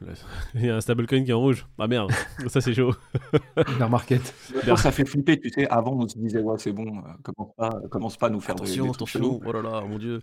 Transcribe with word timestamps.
Il 0.54 0.64
y 0.64 0.70
a 0.70 0.76
un 0.76 0.80
stablecoin 0.80 1.24
qui 1.24 1.30
est 1.30 1.34
en 1.34 1.40
rouge. 1.40 1.66
Ah 1.78 1.86
merde, 1.86 2.10
ça 2.48 2.60
c'est 2.60 2.74
chaud. 2.74 2.94
Bear 3.78 3.90
market. 3.90 4.34
ça 4.76 4.92
fait 4.92 5.04
flipper, 5.04 5.38
tu 5.40 5.50
sais. 5.50 5.68
Avant, 5.68 5.92
on 5.92 6.08
se 6.08 6.18
disait, 6.18 6.40
ouais, 6.40 6.56
c'est 6.58 6.72
bon, 6.72 6.98
euh, 6.98 7.02
commence, 7.22 7.54
pas, 7.56 7.80
commence 7.90 8.16
pas 8.16 8.26
à 8.26 8.30
nous 8.30 8.40
faire 8.40 8.54
attention, 8.54 8.84
des, 8.84 8.90
attention. 8.90 9.40
Oh 9.44 9.52
là 9.52 9.62
là, 9.62 9.80
mon 9.82 9.98
dieu, 9.98 10.20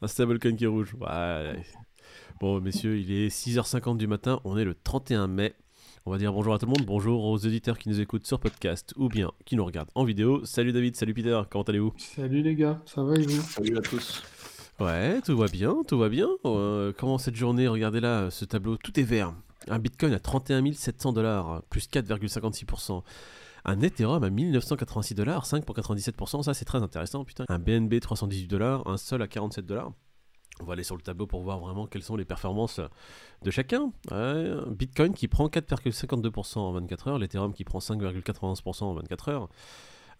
un 0.00 0.06
stablecoin 0.06 0.56
qui 0.56 0.64
est 0.64 0.68
rouge. 0.68 0.94
Ouais. 1.00 1.62
Bon, 2.40 2.60
messieurs, 2.60 2.98
il 2.98 3.10
est 3.10 3.28
6h50 3.28 3.96
du 3.96 4.06
matin, 4.06 4.40
on 4.44 4.56
est 4.56 4.64
le 4.64 4.74
31 4.74 5.26
mai. 5.26 5.54
On 6.06 6.10
va 6.10 6.16
dire 6.16 6.32
bonjour 6.32 6.54
à 6.54 6.58
tout 6.58 6.64
le 6.64 6.70
monde, 6.70 6.86
bonjour 6.86 7.24
aux 7.24 7.36
éditeurs 7.36 7.76
qui 7.76 7.90
nous 7.90 8.00
écoutent 8.00 8.26
sur 8.26 8.40
podcast 8.40 8.94
ou 8.96 9.08
bien 9.08 9.30
qui 9.44 9.56
nous 9.56 9.64
regardent 9.64 9.90
en 9.94 10.04
vidéo. 10.04 10.42
Salut 10.44 10.72
David, 10.72 10.96
salut 10.96 11.12
Peter, 11.12 11.38
comment 11.50 11.64
allez-vous? 11.64 11.92
Salut 11.98 12.40
les 12.40 12.54
gars, 12.54 12.80
ça 12.86 13.02
va 13.02 13.16
et 13.16 13.26
vous? 13.26 13.42
Salut 13.42 13.76
à 13.76 13.82
tous. 13.82 14.22
Ouais, 14.80 15.20
tout 15.22 15.36
va 15.36 15.46
bien, 15.48 15.76
tout 15.88 15.98
va 15.98 16.08
bien. 16.08 16.28
Euh, 16.44 16.92
comment 16.96 17.18
cette 17.18 17.34
journée 17.34 17.66
Regardez 17.66 17.98
là, 17.98 18.30
ce 18.30 18.44
tableau, 18.44 18.76
tout 18.76 18.98
est 19.00 19.02
vert. 19.02 19.34
Un 19.66 19.80
Bitcoin 19.80 20.12
à 20.12 20.20
31 20.20 20.72
700 20.72 21.12
dollars, 21.12 21.62
plus 21.68 21.88
4,56%. 21.88 23.02
Un 23.64 23.80
Ethereum 23.80 24.22
à 24.22 24.30
1986 24.30 25.16
dollars, 25.16 25.44
5,97%, 25.44 26.44
ça 26.44 26.54
c'est 26.54 26.64
très 26.64 26.80
intéressant, 26.80 27.24
putain. 27.24 27.44
Un 27.48 27.58
BNB 27.58 27.98
318 27.98 28.46
dollars, 28.46 28.86
un 28.86 28.96
Sol 28.96 29.20
à 29.20 29.26
47 29.26 29.66
dollars. 29.66 29.90
On 30.60 30.64
va 30.64 30.74
aller 30.74 30.84
sur 30.84 30.96
le 30.96 31.02
tableau 31.02 31.26
pour 31.26 31.42
voir 31.42 31.58
vraiment 31.58 31.86
quelles 31.86 32.02
sont 32.04 32.16
les 32.16 32.24
performances 32.24 32.80
de 33.42 33.50
chacun. 33.50 33.92
Bitcoin 34.68 35.12
qui 35.12 35.26
prend 35.26 35.48
4,52% 35.48 36.58
en 36.58 36.72
24 36.72 37.08
heures, 37.08 37.18
l'Ethereum 37.18 37.52
qui 37.52 37.64
prend 37.64 37.80
5,91% 37.80 38.84
en 38.84 38.94
24 38.94 39.28
heures. 39.28 39.48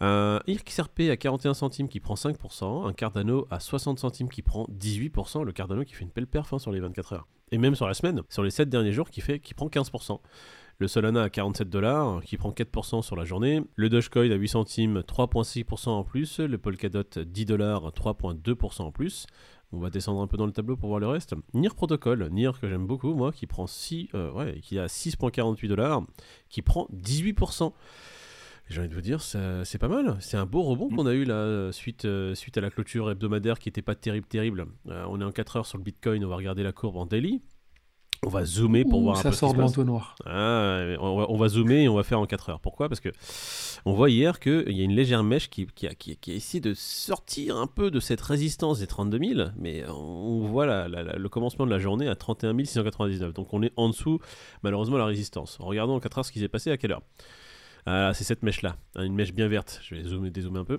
Un 0.01 0.41
XRP 0.49 1.11
à 1.11 1.17
41 1.17 1.55
centimes 1.55 1.89
qui 1.89 1.99
prend 1.99 2.15
5%, 2.15 2.87
un 2.87 2.93
Cardano 2.93 3.47
à 3.51 3.59
60 3.59 3.99
centimes 3.99 4.29
qui 4.29 4.43
prend 4.43 4.67
18%, 4.67 5.45
le 5.45 5.53
Cardano 5.53 5.85
qui 5.85 5.95
fait 5.95 6.05
une 6.05 6.11
belle 6.11 6.29
perf 6.29 6.53
hein, 6.53 6.59
sur 6.59 6.71
les 6.71 6.81
24 6.81 7.15
heures. 7.15 7.27
Et 7.51 7.59
même 7.59 7.75
sur 7.75 7.87
la 7.87 7.95
semaine, 7.95 8.23
sur 8.29 8.43
les 8.43 8.51
7 8.51 8.69
derniers 8.69 8.93
jours, 8.93 9.11
qui, 9.11 9.21
fait, 9.21 9.41
qui 9.41 9.55
prend 9.55 9.67
15%. 9.67 10.21
Le 10.81 10.87
Solana 10.87 11.25
à 11.25 11.31
47 11.31 11.69
dollars, 11.69 12.23
qui 12.23 12.37
prend 12.37 12.51
4% 12.51 13.03
sur 13.03 13.17
la 13.17 13.25
journée. 13.25 13.63
Le 13.75 13.89
Dogecoin 13.89 14.31
à 14.31 14.37
8 14.37 14.49
centimes, 14.49 15.01
3,6% 15.01 15.89
en 15.89 16.05
plus. 16.05 16.39
Le 16.39 16.57
Polkadot 16.57 17.03
10 17.17 17.47
dollars, 17.47 17.91
3,2% 17.91 18.83
en 18.83 18.93
plus. 18.93 19.27
On 19.73 19.81
va 19.81 19.91
descendre 19.91 20.21
un 20.21 20.29
peu 20.29 20.37
dans 20.37 20.47
le 20.47 20.53
tableau 20.53 20.77
pour 20.77 20.91
voir 20.91 21.01
le 21.01 21.09
reste. 21.09 21.35
NIR 21.53 21.75
Protocol, 21.75 22.29
NIR 22.31 22.61
que 22.61 22.69
j'aime 22.69 22.87
beaucoup, 22.87 23.13
moi, 23.15 23.33
qui 23.33 23.47
prend 23.47 23.67
6, 23.67 24.11
euh, 24.15 24.31
ouais, 24.33 24.61
qui 24.61 24.79
a 24.79 24.87
6,48 24.87 25.67
dollars, 25.67 26.03
qui 26.49 26.63
prend 26.63 26.87
18%. 26.95 27.73
J'ai 28.71 28.81
envie 28.81 28.89
de 28.89 28.95
vous 28.95 29.01
dire, 29.01 29.23
c'est 29.23 29.79
pas 29.79 29.89
mal. 29.89 30.17
C'est 30.21 30.37
un 30.37 30.47
beau 30.47 30.63
rebond 30.63 30.91
mm. 30.91 30.97
qu'on 30.97 31.07
a 31.07 31.13
eu 31.13 31.25
là, 31.25 31.73
suite, 31.73 32.05
euh, 32.05 32.35
suite 32.35 32.59
à 32.59 32.61
la 32.61 32.71
clôture 32.71 33.11
hebdomadaire 33.11 33.59
qui 33.59 33.69
n'était 33.69 33.83
pas 33.83 33.95
terrible, 33.95 34.27
terrible. 34.27 34.67
Euh, 34.89 35.05
on 35.09 35.21
est 35.21 35.25
en 35.25 35.33
4 35.33 35.57
heures 35.57 35.67
sur 35.67 35.79
le 35.79 35.85
Bitcoin, 35.85 36.25
on 36.25 36.29
va 36.29 36.37
regarder 36.37 36.63
la 36.63 36.73
courbe 36.73 36.97
en 36.97 37.07
daily. 37.07 37.43
On 38.27 38.31
va 38.31 38.45
zoomer 38.45 38.85
pour 38.85 39.01
voir 39.01 39.17
ça 39.17 39.29
un 39.29 39.31
peu 39.31 39.37
sort 39.37 39.55
de 39.55 39.61
l'entonnoir. 39.61 40.17
Ah, 40.27 40.81
on, 40.99 41.19
va, 41.19 41.27
on, 41.31 41.37
va, 41.37 41.49
zoomer 41.49 41.85
et 41.85 41.89
on 41.89 41.95
va 41.95 42.03
faire 42.03 42.19
en 42.19 42.27
4 42.27 42.51
heures. 42.51 42.61
Pourquoi? 42.61 42.89
Parce 42.89 43.01
que 43.01 43.11
on 43.85 43.93
voit 43.93 44.11
hier 44.11 44.41
qu'il 44.41 44.73
y 44.73 44.81
a 44.81 44.85
une 44.85 44.95
légère 44.95 45.23
mèche 45.23 45.49
qui, 45.49 45.67
qui, 45.67 45.87
a, 45.87 45.95
qui, 45.95 46.19
a, 46.29 46.33
essayé 46.35 46.61
de 46.61 46.75
sortir 46.75 47.57
un 47.57 47.69
peu 47.69 47.93
de 47.93 48.01
cette 48.01 48.21
résistance 48.21 48.81
des 48.81 48.89
32 48.89 49.35
000, 49.35 49.51
mais 49.57 49.89
on 49.89 50.41
voit 50.41 50.89
le 50.89 51.29
commencement 51.29 51.65
de 51.65 51.71
la 51.71 51.79
journée 51.79 52.09
à 52.09 52.17
31 52.17 52.59
699. 52.59 53.33
Donc 53.33 53.55
on 53.55 53.63
est 53.63 53.73
en 53.77 53.89
dessous, 53.89 54.19
malheureusement, 54.65 54.99
la 54.99 55.07
résistance. 55.07 55.57
Regardons 55.61 55.95
en 55.95 56.01
4 56.01 56.19
heures 56.19 56.25
ce 56.25 56.33
qui 56.33 56.41
s'est 56.41 56.49
passé 56.49 56.73
à 56.73 56.77
quelle 56.77 56.93
heure? 56.93 57.03
Ah, 57.91 58.13
c'est 58.13 58.25
cette 58.25 58.43
mèche-là, 58.43 58.77
hein, 58.97 59.03
une 59.03 59.15
mèche 59.15 59.33
bien 59.33 59.49
verte. 59.49 59.81
Je 59.83 59.95
vais 59.95 60.03
zoomer, 60.03 60.31
dézoomer 60.31 60.61
un 60.61 60.65
peu. 60.67 60.79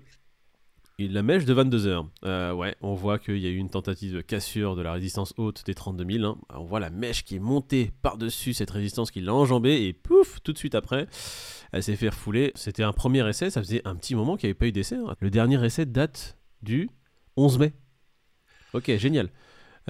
la 0.99 1.23
mèche 1.23 1.43
de 1.43 1.53
22 1.53 1.87
heures. 1.87 2.07
Euh, 2.23 2.53
ouais, 2.53 2.75
on 2.81 2.93
voit 2.93 3.17
qu'il 3.17 3.39
y 3.39 3.47
a 3.47 3.49
eu 3.49 3.55
une 3.55 3.71
tentative 3.71 4.13
de 4.13 4.21
cassure 4.21 4.75
de 4.75 4.83
la 4.83 4.93
résistance 4.93 5.33
haute 5.37 5.65
des 5.65 5.73
32 5.73 6.05
000. 6.19 6.23
Hein. 6.23 6.37
On 6.53 6.65
voit 6.65 6.79
la 6.79 6.91
mèche 6.91 7.25
qui 7.25 7.37
est 7.37 7.39
montée 7.39 7.93
par-dessus 8.03 8.53
cette 8.53 8.69
résistance 8.69 9.09
qui 9.09 9.21
l'a 9.21 9.33
enjambée 9.33 9.87
et 9.87 9.93
pouf, 9.93 10.39
tout 10.43 10.53
de 10.53 10.59
suite 10.59 10.75
après, 10.75 11.07
elle 11.71 11.81
s'est 11.81 11.95
fait 11.95 12.09
refouler. 12.09 12.51
C'était 12.53 12.83
un 12.83 12.93
premier 12.93 13.27
essai, 13.27 13.49
ça 13.49 13.59
faisait 13.59 13.81
un 13.85 13.95
petit 13.95 14.13
moment 14.13 14.37
qu'il 14.37 14.45
n'y 14.45 14.51
avait 14.51 14.59
pas 14.59 14.67
eu 14.67 14.71
d'essai. 14.71 14.97
Hein. 14.97 15.15
Le 15.19 15.31
dernier 15.31 15.65
essai 15.65 15.87
date 15.87 16.37
du 16.61 16.91
11 17.37 17.57
mai. 17.57 17.73
Ok, 18.73 18.95
génial. 18.97 19.31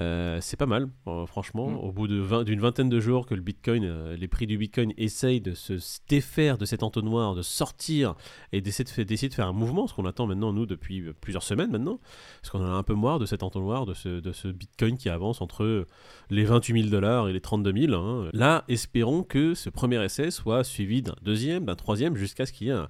Euh, 0.00 0.38
c'est 0.40 0.56
pas 0.56 0.66
mal, 0.66 0.88
euh, 1.06 1.26
franchement. 1.26 1.68
Mm. 1.68 1.76
Au 1.76 1.92
bout 1.92 2.08
d'une 2.08 2.60
vingtaine 2.60 2.88
de 2.88 3.00
jours 3.00 3.26
que 3.26 3.34
le 3.34 3.42
Bitcoin, 3.42 3.84
euh, 3.84 4.16
les 4.16 4.28
prix 4.28 4.46
du 4.46 4.56
Bitcoin 4.56 4.94
essayent 4.96 5.42
de 5.42 5.52
se 5.52 5.74
défaire 6.08 6.56
de 6.56 6.64
cet 6.64 6.82
entonnoir, 6.82 7.34
de 7.34 7.42
sortir 7.42 8.14
et 8.52 8.62
d'essayer 8.62 9.28
de, 9.28 9.34
faire 9.34 9.46
un 9.46 9.52
mouvement, 9.52 9.86
ce 9.86 9.94
qu'on 9.94 10.06
attend 10.06 10.26
maintenant, 10.26 10.52
nous, 10.52 10.64
depuis 10.64 11.04
plusieurs 11.20 11.42
semaines 11.42 11.70
maintenant, 11.70 12.00
parce 12.40 12.50
qu'on 12.50 12.60
en 12.60 12.72
a 12.72 12.76
un 12.76 12.82
peu 12.82 12.94
marre 12.94 13.18
de 13.18 13.26
cet 13.26 13.42
entonnoir, 13.42 13.84
de 13.84 13.92
ce, 13.94 14.48
Bitcoin 14.48 14.96
qui 14.96 15.08
avance 15.10 15.42
entre 15.42 15.86
les 16.30 16.44
28 16.44 16.82
000 16.82 16.90
dollars 16.90 17.28
et 17.28 17.32
les 17.32 17.40
32 17.40 17.88
000. 17.88 17.94
Hein. 17.94 18.30
Là, 18.32 18.64
espérons 18.68 19.22
que 19.22 19.54
ce 19.54 19.68
premier 19.68 20.02
essai 20.02 20.30
soit 20.30 20.64
suivi 20.64 21.02
d'un 21.02 21.14
deuxième, 21.22 21.66
d'un 21.66 21.76
troisième, 21.76 22.16
jusqu'à 22.16 22.46
ce 22.46 22.52
qu'il 22.52 22.68
y 22.68 22.70
ait 22.70 22.74
un 22.74 22.88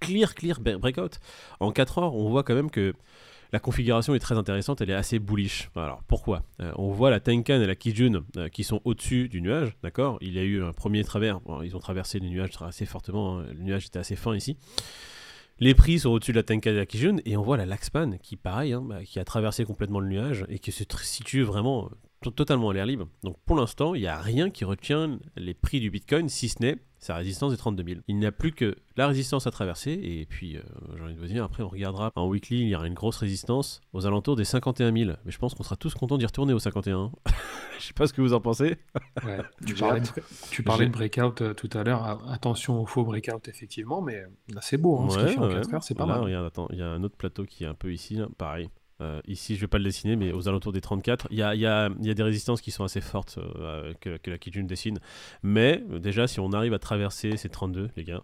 clear, 0.00 0.34
clear 0.34 0.60
breakout. 0.60 1.18
En 1.60 1.72
4 1.72 1.98
heures, 1.98 2.14
on 2.14 2.28
voit 2.30 2.44
quand 2.44 2.54
même 2.54 2.70
que 2.70 2.94
la 3.52 3.60
configuration 3.60 4.14
est 4.14 4.18
très 4.18 4.36
intéressante, 4.38 4.80
elle 4.80 4.90
est 4.90 4.94
assez 4.94 5.18
bullish. 5.18 5.70
Alors 5.76 6.02
pourquoi? 6.08 6.42
Euh, 6.60 6.72
On 6.76 6.90
voit 6.90 7.10
la 7.10 7.20
Tenkan 7.20 7.60
et 7.60 7.66
la 7.66 7.76
Kijun 7.76 8.22
euh, 8.36 8.48
qui 8.48 8.64
sont 8.64 8.80
au-dessus 8.84 9.28
du 9.28 9.42
nuage, 9.42 9.76
d'accord? 9.82 10.16
Il 10.22 10.32
y 10.32 10.38
a 10.38 10.42
eu 10.42 10.62
un 10.62 10.72
premier 10.72 11.04
travers, 11.04 11.40
ils 11.62 11.76
ont 11.76 11.80
traversé 11.80 12.18
les 12.18 12.30
nuages 12.30 12.50
assez 12.60 12.86
fortement, 12.86 13.38
hein. 13.38 13.46
le 13.52 13.62
nuage 13.62 13.86
était 13.86 13.98
assez 13.98 14.16
fin 14.16 14.34
ici. 14.34 14.56
Les 15.58 15.74
prix 15.74 16.00
sont 16.00 16.10
au-dessus 16.10 16.32
de 16.32 16.38
la 16.38 16.42
Tenkan 16.42 16.70
et 16.70 16.76
la 16.76 16.86
Kijun, 16.86 17.18
et 17.24 17.36
on 17.36 17.42
voit 17.42 17.56
la 17.56 17.66
Laxpan 17.66 18.12
qui, 18.22 18.36
pareil, 18.36 18.72
hein, 18.72 18.82
bah, 18.82 19.04
qui 19.04 19.18
a 19.20 19.24
traversé 19.24 19.64
complètement 19.64 20.00
le 20.00 20.08
nuage 20.08 20.46
et 20.48 20.58
qui 20.58 20.72
se 20.72 20.82
situe 21.02 21.42
vraiment 21.42 21.90
totalement 22.34 22.70
à 22.70 22.74
l'air 22.74 22.86
libre. 22.86 23.08
Donc 23.22 23.36
pour 23.44 23.56
l'instant, 23.56 23.94
il 23.94 24.00
n'y 24.00 24.06
a 24.06 24.18
rien 24.18 24.48
qui 24.50 24.64
retient 24.64 25.18
les 25.36 25.54
prix 25.54 25.80
du 25.80 25.90
Bitcoin, 25.90 26.28
si 26.28 26.48
ce 26.48 26.62
n'est 26.62 26.78
sa 27.02 27.16
résistance 27.16 27.50
des 27.50 27.58
32 27.58 27.84
000. 27.84 28.00
Il 28.06 28.16
n'y 28.16 28.26
a 28.26 28.32
plus 28.32 28.52
que 28.52 28.76
la 28.96 29.08
résistance 29.08 29.48
à 29.48 29.50
traverser, 29.50 29.90
et 29.90 30.24
puis, 30.26 30.56
euh, 30.56 30.62
j'ai 30.96 31.02
envie 31.02 31.14
de 31.14 31.18
vous 31.18 31.26
dire, 31.26 31.42
après 31.42 31.64
on 31.64 31.68
regardera 31.68 32.12
en 32.14 32.28
weekly, 32.28 32.60
il 32.60 32.68
y 32.68 32.76
aura 32.76 32.86
une 32.86 32.94
grosse 32.94 33.16
résistance 33.16 33.80
aux 33.92 34.06
alentours 34.06 34.36
des 34.36 34.44
51 34.44 34.96
000. 34.96 35.10
Mais 35.24 35.32
je 35.32 35.38
pense 35.38 35.54
qu'on 35.54 35.64
sera 35.64 35.74
tous 35.76 35.94
contents 35.94 36.16
d'y 36.16 36.26
retourner 36.26 36.52
aux 36.52 36.60
51. 36.60 37.10
je 37.80 37.86
sais 37.86 37.92
pas 37.92 38.06
ce 38.06 38.12
que 38.12 38.20
vous 38.20 38.32
en 38.34 38.40
pensez. 38.40 38.78
tu, 39.66 39.74
parlais 39.74 40.00
de, 40.00 40.06
tu 40.50 40.62
parlais 40.62 40.86
de 40.86 40.92
breakout 40.92 41.42
euh, 41.42 41.54
tout 41.54 41.70
à 41.72 41.82
l'heure. 41.82 42.22
Attention 42.30 42.80
au 42.80 42.86
faux 42.86 43.04
breakout, 43.04 43.48
effectivement, 43.48 44.00
mais 44.00 44.22
là 44.54 44.60
c'est 44.62 44.78
beau, 44.78 45.00
hein, 45.00 45.10
ce 45.10 45.18
qu'il 45.18 45.28
fait 45.28 45.38
en 45.38 45.48
4 45.48 45.74
heures, 45.74 45.82
c'est 45.82 45.96
pas 45.96 46.06
mal. 46.06 46.20
Regarde, 46.20 46.46
attends, 46.46 46.68
il 46.70 46.78
y 46.78 46.82
a 46.82 46.88
un 46.88 47.02
autre 47.02 47.16
plateau 47.16 47.44
qui 47.44 47.64
est 47.64 47.68
un 47.68 47.74
peu 47.74 47.92
ici, 47.92 48.20
pareil. 48.38 48.68
Euh, 49.02 49.20
ici, 49.26 49.56
je 49.56 49.60
vais 49.60 49.66
pas 49.66 49.78
le 49.78 49.84
dessiner, 49.84 50.16
mais 50.16 50.32
aux 50.32 50.48
alentours 50.48 50.72
des 50.72 50.80
34, 50.80 51.28
il 51.30 51.38
y 51.38 51.42
a, 51.42 51.54
y, 51.54 51.66
a, 51.66 51.90
y 52.00 52.10
a, 52.10 52.14
des 52.14 52.22
résistances 52.22 52.60
qui 52.60 52.70
sont 52.70 52.84
assez 52.84 53.00
fortes 53.00 53.38
euh, 53.38 53.92
que, 54.00 54.16
que, 54.16 54.30
la 54.30 54.38
Kijun 54.38 54.64
dessine. 54.64 54.98
Mais 55.42 55.82
déjà, 56.00 56.26
si 56.26 56.40
on 56.40 56.52
arrive 56.52 56.72
à 56.74 56.78
traverser 56.78 57.36
ces 57.36 57.48
32, 57.48 57.90
les 57.96 58.04
gars, 58.04 58.22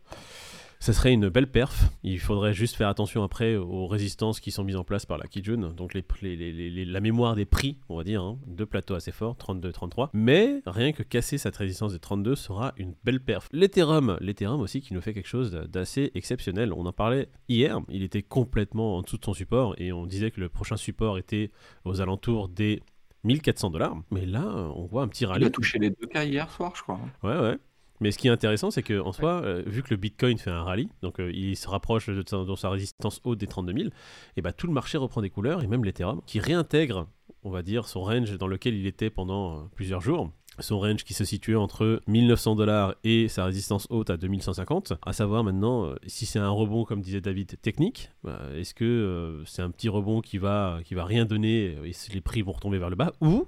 ce 0.81 0.93
serait 0.93 1.13
une 1.13 1.29
belle 1.29 1.51
perf. 1.51 1.91
Il 2.03 2.21
faudrait 2.21 2.55
juste 2.55 2.77
faire 2.77 2.89
attention 2.89 3.23
après 3.23 3.57
aux 3.57 3.87
résistances 3.87 4.41
qui 4.41 4.51
sont 4.51 4.65
mises 4.65 4.77
en 4.77 4.85
place 4.85 5.07
par 5.07 5.19
la 5.19 5.27
Kijun. 5.27 5.73
Donc 5.77 5.95
les, 5.95 6.85
la 6.85 7.01
mémoire 7.01 7.35
des 7.35 7.45
prix, 7.45 7.79
on 7.89 7.97
va 7.97 8.05
dire, 8.05 8.23
hein. 8.23 8.39
deux 8.47 8.67
plateaux 8.67 8.95
assez 8.95 9.13
forts, 9.13 9.37
32 9.37 9.73
33. 9.73 10.11
Mais 10.13 10.63
rien 10.67 10.93
que 10.93 11.03
casser 11.03 11.39
cette 11.39 11.57
résistance 11.57 11.93
des 11.93 11.99
32 11.99 12.37
sera 12.37 12.75
une 12.77 12.95
belle 13.05 13.21
perf. 13.21 13.49
L'Ethereum, 13.53 14.17
l'Ethereum 14.21 14.61
aussi 14.61 14.81
qui 14.81 14.95
nous 14.95 15.01
fait 15.01 15.15
quelque 15.15 15.29
chose 15.29 15.51
d'assez 15.51 16.13
exceptionnel. 16.15 16.73
On 16.73 16.87
en 16.87 16.93
parlait 16.93 17.29
hier, 17.49 17.81
il 17.89 18.03
était 18.03 18.23
complètement 18.23 18.97
en 18.97 19.03
dessous 19.03 19.19
de 19.19 19.25
son 19.25 19.35
support 19.35 19.75
et 19.79 19.93
on 19.93 20.07
disait 20.07 20.31
que 20.31 20.41
le 20.41 20.49
prochain 20.49 20.77
support 20.77 21.19
était 21.19 21.51
aux 21.85 22.01
alentours 22.01 22.49
des 22.49 22.83
1400 23.25 23.71
dollars. 23.71 23.97
Mais 24.11 24.27
là, 24.27 24.45
on 24.75 24.87
voit 24.87 25.03
un 25.03 25.09
petit 25.09 25.27
rallye. 25.27 25.45
Il 25.45 25.47
a 25.49 25.51
touché 25.51 25.79
les 25.79 25.91
2K 25.91 26.29
hier 26.29 26.51
soir, 26.51 26.73
je 26.77 26.83
crois. 26.83 27.01
Ouais, 27.23 27.39
ouais. 27.39 27.59
Mais 28.01 28.11
ce 28.11 28.19
qui 28.19 28.29
est 28.29 28.31
intéressant, 28.31 28.71
c'est 28.71 28.83
qu'en 28.83 29.13
soi, 29.13 29.43
euh, 29.45 29.63
vu 29.67 29.83
que 29.83 29.91
le 29.91 29.97
Bitcoin 29.97 30.39
fait 30.39 30.51
un 30.51 30.63
rallye, 30.63 30.89
donc 31.03 31.21
euh, 31.21 31.31
il 31.33 31.57
se 31.57 31.69
rapproche 31.69 32.09
de, 32.09 32.23
sa, 32.27 32.45
sa 32.57 32.71
résistance 32.71 33.21
haute 33.25 33.39
des 33.39 33.47
32 33.47 33.73
000, 33.73 33.89
et 34.37 34.43
bah, 34.43 34.53
tout 34.53 34.67
le 34.67 34.73
marché 34.73 34.99
reprend 34.99 35.21
des 35.21 35.31
couleurs, 35.31 35.63
et 35.63 35.67
même 35.67 35.85
l'Ethereum, 35.85 36.21
qui 36.27 36.41
réintègre, 36.41 37.09
on 37.43 37.51
va 37.51 37.63
dire, 37.63 37.89
son 37.89 38.03
range 38.03 38.37
dans 38.39 38.47
lequel 38.47 38.75
il 38.75 38.87
était 38.87 39.11
pendant 39.11 39.57
euh, 39.57 39.61
plusieurs 39.75 40.01
jours. 40.01 40.31
Son 40.61 40.81
range 40.81 41.05
qui 41.05 41.15
se 41.15 41.25
situait 41.25 41.55
entre 41.55 42.03
1900 42.09 42.57
dollars 42.57 42.97
et 43.05 43.29
sa 43.29 43.45
résistance 43.45 43.87
haute 43.91 44.11
à 44.11 44.17
2150. 44.17 44.95
À 45.07 45.13
savoir 45.13 45.45
maintenant 45.45 45.95
si 46.09 46.27
c'est 46.27 46.41
un 46.41 46.49
rebond, 46.49 46.85
comme 46.85 47.01
disait 47.01 47.21
David, 47.21 47.61
technique. 47.63 48.11
Bah, 48.25 48.41
est-ce 48.57 48.75
que 48.75 49.41
c'est 49.47 49.63
un 49.63 49.71
petit 49.71 49.89
rebond 49.89 50.21
qui 50.21 50.39
va, 50.39 50.81
qui 50.85 50.95
va 50.95 51.05
rien 51.05 51.27
donner 51.27 51.77
et 51.85 51.93
les 52.13 52.21
prix 52.21 52.43
vont 52.43 52.51
retomber 52.51 52.79
vers 52.79 52.91
le 52.91 52.97
bas 52.97 53.13
Ou 53.21 53.47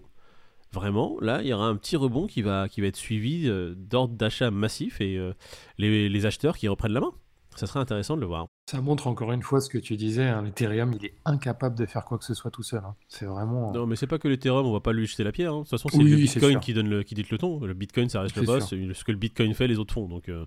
vraiment, 0.72 1.16
là, 1.20 1.40
il 1.42 1.48
y 1.48 1.52
aura 1.52 1.66
un 1.66 1.76
petit 1.76 1.96
rebond 1.96 2.26
qui 2.26 2.42
va, 2.42 2.68
qui 2.68 2.80
va 2.80 2.86
être 2.86 2.96
suivi 2.96 3.48
euh, 3.48 3.74
d'ordre 3.76 4.14
d'achat 4.14 4.50
massif 4.50 5.00
et 5.00 5.16
euh, 5.16 5.32
les, 5.78 6.26
acheteurs 6.26 6.56
qui 6.56 6.68
reprennent 6.68 6.92
la 6.92 7.00
main. 7.00 7.12
Ça 7.56 7.66
serait 7.66 7.80
intéressant 7.80 8.14
de 8.14 8.20
le 8.20 8.26
voir. 8.26 8.46
Ça 8.70 8.80
montre 8.80 9.08
encore 9.08 9.32
une 9.32 9.42
fois 9.42 9.60
ce 9.60 9.68
que 9.68 9.78
tu 9.78 9.96
disais, 9.96 10.28
hein, 10.28 10.42
l'Ethereum, 10.42 10.94
il 10.94 11.06
est 11.06 11.14
incapable 11.24 11.76
de 11.76 11.84
faire 11.84 12.04
quoi 12.04 12.16
que 12.16 12.24
ce 12.24 12.32
soit 12.32 12.52
tout 12.52 12.62
seul. 12.62 12.80
Hein. 12.84 12.94
C'est 13.08 13.26
vraiment. 13.26 13.72
Non, 13.72 13.86
mais 13.86 13.96
c'est 13.96 14.06
pas 14.06 14.18
que 14.18 14.28
l'Ethereum, 14.28 14.64
on 14.64 14.72
va 14.72 14.80
pas 14.80 14.92
lui 14.92 15.06
jeter 15.06 15.24
la 15.24 15.32
pierre. 15.32 15.52
Hein. 15.52 15.58
De 15.58 15.62
toute 15.62 15.70
façon, 15.70 15.88
c'est 15.88 15.98
le 15.98 16.16
Bitcoin 16.16 16.60
qui 16.60 16.72
donne 16.72 16.88
le, 16.88 17.02
qui 17.02 17.16
dit 17.16 17.26
le 17.28 17.38
ton. 17.38 17.58
Le 17.58 17.74
Bitcoin, 17.74 18.08
ça 18.08 18.20
reste 18.20 18.36
le 18.36 18.42
boss. 18.42 18.68
Ce 18.68 19.04
que 19.04 19.12
le 19.12 19.18
Bitcoin 19.18 19.52
fait, 19.54 19.66
les 19.66 19.78
autres 19.78 19.92
font. 19.92 20.06
Donc, 20.06 20.28
euh, 20.28 20.44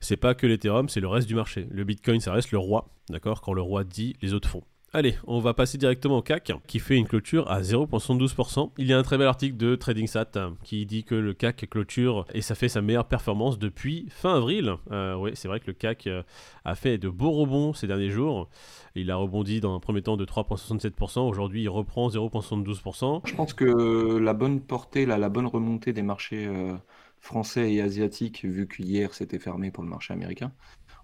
c'est 0.00 0.16
pas 0.16 0.34
que 0.34 0.46
l'Ethereum, 0.46 0.88
c'est 0.88 1.00
le 1.00 1.08
reste 1.08 1.26
du 1.26 1.34
marché. 1.34 1.66
Le 1.70 1.82
Bitcoin, 1.82 2.20
ça 2.20 2.32
reste 2.32 2.52
le 2.52 2.58
roi. 2.58 2.88
D'accord? 3.10 3.40
Quand 3.40 3.52
le 3.52 3.62
roi 3.62 3.82
dit, 3.82 4.14
les 4.22 4.32
autres 4.32 4.48
font. 4.48 4.62
Allez, 4.94 5.16
on 5.26 5.38
va 5.38 5.52
passer 5.52 5.76
directement 5.76 6.16
au 6.16 6.22
CAC 6.22 6.50
qui 6.66 6.78
fait 6.78 6.96
une 6.96 7.06
clôture 7.06 7.50
à 7.50 7.60
0,72%. 7.60 8.70
Il 8.78 8.86
y 8.86 8.94
a 8.94 8.98
un 8.98 9.02
très 9.02 9.18
bel 9.18 9.26
article 9.26 9.54
de 9.58 9.76
TradingSat 9.76 10.32
qui 10.64 10.86
dit 10.86 11.04
que 11.04 11.14
le 11.14 11.34
CAC 11.34 11.68
clôture 11.68 12.24
et 12.32 12.40
ça 12.40 12.54
fait 12.54 12.70
sa 12.70 12.80
meilleure 12.80 13.06
performance 13.06 13.58
depuis 13.58 14.06
fin 14.08 14.36
avril. 14.36 14.76
Euh, 14.90 15.14
oui, 15.14 15.32
c'est 15.34 15.46
vrai 15.46 15.60
que 15.60 15.66
le 15.66 15.74
CAC 15.74 16.06
euh, 16.06 16.22
a 16.64 16.74
fait 16.74 16.96
de 16.96 17.10
beaux 17.10 17.32
rebonds 17.32 17.74
ces 17.74 17.86
derniers 17.86 18.08
jours. 18.08 18.48
Il 18.94 19.10
a 19.10 19.16
rebondi 19.16 19.60
dans 19.60 19.76
un 19.76 19.80
premier 19.80 20.00
temps 20.00 20.16
de 20.16 20.24
3,67%. 20.24 21.20
Aujourd'hui, 21.20 21.64
il 21.64 21.68
reprend 21.68 22.08
0,72%. 22.08 23.20
Je 23.26 23.34
pense 23.34 23.52
que 23.52 24.16
la 24.16 24.32
bonne 24.32 24.62
portée, 24.62 25.04
la 25.04 25.28
bonne 25.28 25.46
remontée 25.46 25.92
des 25.92 26.02
marchés 26.02 26.46
euh, 26.46 26.72
français 27.20 27.74
et 27.74 27.82
asiatiques, 27.82 28.46
vu 28.46 28.66
qu'hier 28.66 29.12
c'était 29.12 29.38
fermé 29.38 29.70
pour 29.70 29.84
le 29.84 29.90
marché 29.90 30.14
américain, 30.14 30.50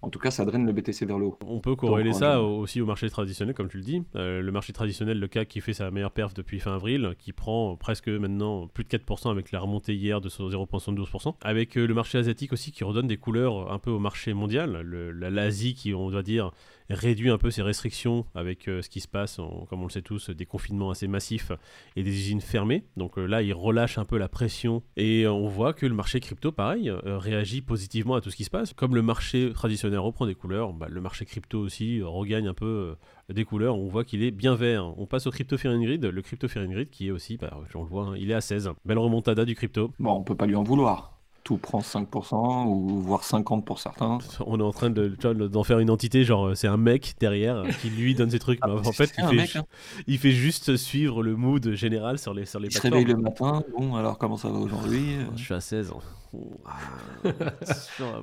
en 0.05 0.09
tout 0.09 0.19
cas, 0.19 0.29
ça 0.29 0.45
draine 0.45 0.67
le 0.67 0.71
BTC 0.71 1.03
vers 1.07 1.17
le 1.17 1.25
haut. 1.25 1.39
On 1.47 1.59
peut 1.59 1.75
corréler 1.75 2.13
ça 2.13 2.39
aussi 2.39 2.79
au 2.79 2.85
marché 2.85 3.09
traditionnel, 3.09 3.55
comme 3.55 3.69
tu 3.69 3.77
le 3.77 3.83
dis. 3.83 4.03
Euh, 4.15 4.39
le 4.39 4.51
marché 4.51 4.71
traditionnel, 4.71 5.19
le 5.19 5.27
CAC 5.27 5.47
qui 5.47 5.61
fait 5.61 5.73
sa 5.73 5.89
meilleure 5.89 6.11
perf 6.11 6.35
depuis 6.35 6.59
fin 6.59 6.75
avril, 6.75 7.15
qui 7.17 7.33
prend 7.33 7.75
presque 7.75 8.07
maintenant 8.07 8.67
plus 8.67 8.83
de 8.83 8.89
4% 8.89 9.31
avec 9.31 9.51
la 9.51 9.59
remontée 9.59 9.95
hier 9.95 10.21
de 10.21 10.29
0,72%. 10.29 11.33
Avec 11.41 11.75
euh, 11.75 11.87
le 11.87 11.93
marché 11.95 12.19
asiatique 12.19 12.53
aussi 12.53 12.71
qui 12.71 12.83
redonne 12.83 13.07
des 13.07 13.17
couleurs 13.17 13.71
un 13.71 13.79
peu 13.79 13.89
au 13.89 13.97
marché 13.97 14.35
mondial. 14.35 14.81
L'Asie 14.83 15.73
qui, 15.73 15.95
on 15.95 16.11
doit 16.11 16.21
dire, 16.21 16.51
réduit 16.91 17.31
un 17.31 17.39
peu 17.39 17.49
ses 17.49 17.63
restrictions 17.63 18.27
avec 18.35 18.67
euh, 18.67 18.83
ce 18.83 18.89
qui 18.89 18.99
se 18.99 19.07
passe, 19.07 19.37
comme 19.69 19.81
on 19.81 19.85
le 19.85 19.91
sait 19.91 20.03
tous, 20.03 20.29
des 20.29 20.45
confinements 20.45 20.91
assez 20.91 21.07
massifs 21.07 21.51
et 21.95 22.03
des 22.03 22.11
usines 22.11 22.41
fermées. 22.41 22.83
Donc 22.95 23.17
là, 23.17 23.41
il 23.41 23.55
relâche 23.55 23.97
un 23.97 24.05
peu 24.05 24.19
la 24.19 24.29
pression 24.29 24.83
et 24.97 25.25
on 25.25 25.47
voit 25.47 25.73
que 25.73 25.87
le 25.87 25.95
marché 25.95 26.19
crypto, 26.19 26.51
pareil, 26.51 26.93
réagit 27.05 27.61
positivement 27.61 28.13
à 28.13 28.21
tout 28.21 28.29
ce 28.29 28.35
qui 28.35 28.43
se 28.43 28.51
passe. 28.51 28.73
Comme 28.73 28.93
le 28.93 29.01
marché 29.01 29.51
traditionnel 29.51 29.94
reprend 29.97 30.25
des 30.25 30.35
couleurs, 30.35 30.73
bah, 30.73 30.87
le 30.89 31.01
marché 31.01 31.25
crypto 31.25 31.59
aussi 31.59 32.01
regagne 32.01 32.47
un 32.47 32.53
peu 32.53 32.97
euh, 33.29 33.33
des 33.33 33.45
couleurs. 33.45 33.77
On 33.77 33.87
voit 33.87 34.03
qu'il 34.03 34.23
est 34.23 34.31
bien 34.31 34.55
vert. 34.55 34.93
On 34.97 35.05
passe 35.05 35.27
au 35.27 35.31
crypto 35.31 35.57
Grid, 35.57 36.05
le 36.05 36.21
crypto 36.21 36.47
Grid 36.47 36.89
qui 36.89 37.07
est 37.07 37.11
aussi, 37.11 37.37
bah, 37.37 37.57
on 37.73 37.83
le 37.83 37.89
voit, 37.89 38.05
hein, 38.07 38.15
il 38.17 38.31
est 38.31 38.35
à 38.35 38.41
16. 38.41 38.71
Belle 38.85 38.99
remontada 38.99 39.45
du 39.45 39.55
crypto. 39.55 39.91
Bon, 39.99 40.11
on 40.11 40.23
peut 40.23 40.35
pas 40.35 40.45
lui 40.45 40.55
en 40.55 40.63
vouloir 40.63 41.14
tout 41.45 41.57
prend 41.57 41.79
5% 41.79 42.65
ou 42.65 42.99
voire 43.01 43.21
50% 43.21 43.63
pour 43.63 43.79
certains. 43.79 44.17
On 44.45 44.59
est 44.59 44.63
en 44.63 44.71
train 44.71 44.89
de, 44.89 45.07
d'en 45.47 45.63
faire 45.63 45.77
une 45.77 45.91
entité, 45.91 46.23
genre 46.25 46.57
c'est 46.57 46.67
un 46.67 46.75
mec 46.75 47.13
derrière 47.19 47.63
qui 47.81 47.91
lui 47.91 48.15
donne 48.15 48.31
ses 48.31 48.39
trucs. 48.39 48.57
Ah, 48.63 48.71
en 48.71 48.91
fait, 48.91 49.13
il 49.17 49.45
fait, 49.45 49.59
hein. 49.59 49.65
il 50.07 50.17
fait, 50.17 50.31
juste 50.31 50.75
suivre 50.75 51.21
le 51.21 51.35
mood 51.35 51.73
général 51.73 52.17
sur 52.17 52.33
les, 52.33 52.45
sur 52.45 52.59
les 52.59 52.69
il 52.69 52.73
se 52.73 52.81
réveille 52.81 53.05
le 53.05 53.15
matin, 53.15 53.63
bon 53.77 53.95
alors 53.95 54.17
comment 54.17 54.37
ça 54.37 54.49
va 54.49 54.57
aujourd'hui 54.57 55.17
Je 55.35 55.43
suis 55.43 55.53
à 55.53 55.61
16. 55.61 55.93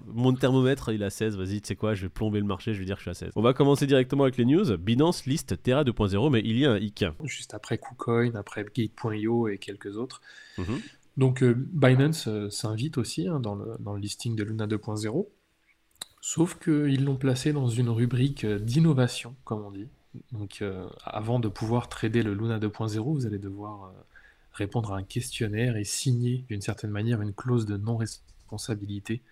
Mon 0.06 0.34
thermomètre 0.34 0.92
il 0.92 1.00
est 1.00 1.06
à 1.06 1.10
16, 1.10 1.36
vas-y 1.36 1.62
tu 1.62 1.68
sais 1.68 1.76
quoi, 1.76 1.94
je 1.94 2.02
vais 2.02 2.08
plomber 2.08 2.40
le 2.40 2.44
marché, 2.44 2.74
je 2.74 2.80
vais 2.80 2.84
dire 2.84 2.96
que 2.96 3.02
je 3.02 3.04
suis 3.04 3.10
à 3.10 3.14
16. 3.14 3.30
On 3.36 3.42
va 3.42 3.54
commencer 3.54 3.86
directement 3.86 4.24
avec 4.24 4.36
les 4.36 4.44
news. 4.44 4.76
Binance 4.76 5.26
liste 5.26 5.62
Terra 5.62 5.84
2.0 5.84 6.30
mais 6.30 6.42
il 6.44 6.58
y 6.58 6.66
a 6.66 6.72
un 6.72 6.78
hic. 6.78 7.04
Juste 7.22 7.54
après 7.54 7.78
KuCoin, 7.78 8.34
après 8.34 8.64
Gate.io 8.64 9.46
et 9.46 9.58
quelques 9.58 9.96
autres. 9.96 10.20
Mhm. 10.58 10.80
Donc 11.16 11.42
euh, 11.42 11.54
Binance 11.72 12.26
euh, 12.28 12.48
s'invite 12.50 12.98
aussi 12.98 13.28
hein, 13.28 13.40
dans, 13.40 13.54
le, 13.54 13.98
listing 13.98 14.34
de 14.34 14.44
Luna 14.44 14.66
2.0, 14.66 15.26
sauf 16.20 16.58
qu'ils 16.58 17.04
l'ont 17.04 17.16
placé 17.16 17.52
dans 17.52 17.68
une 17.68 17.90
rubrique 17.90 18.44
euh, 18.44 18.58
d'innovation, 18.58 19.34
comme 19.44 19.62
on 19.64 19.70
dit. 19.70 19.88
Donc 20.32 20.62
avant 21.06 21.40
de 21.40 21.48
pouvoir 21.48 21.88
trader 21.88 22.22
le 22.22 22.34
Luna 22.34 22.58
2.0, 22.58 22.98
vous 22.98 23.24
allez 23.24 23.38
devoir 23.38 23.94
répondre 24.52 24.92
à 24.92 24.98
un 24.98 25.02
questionnaire 25.02 25.78
et 25.78 25.84
signer 25.84 26.44
d'une 26.50 26.60
certaine 26.60 26.90
manière 26.90 27.22
une 27.22 27.32
clause 27.32 27.64
de 27.64 27.78
non-responsabilité. 27.78 29.22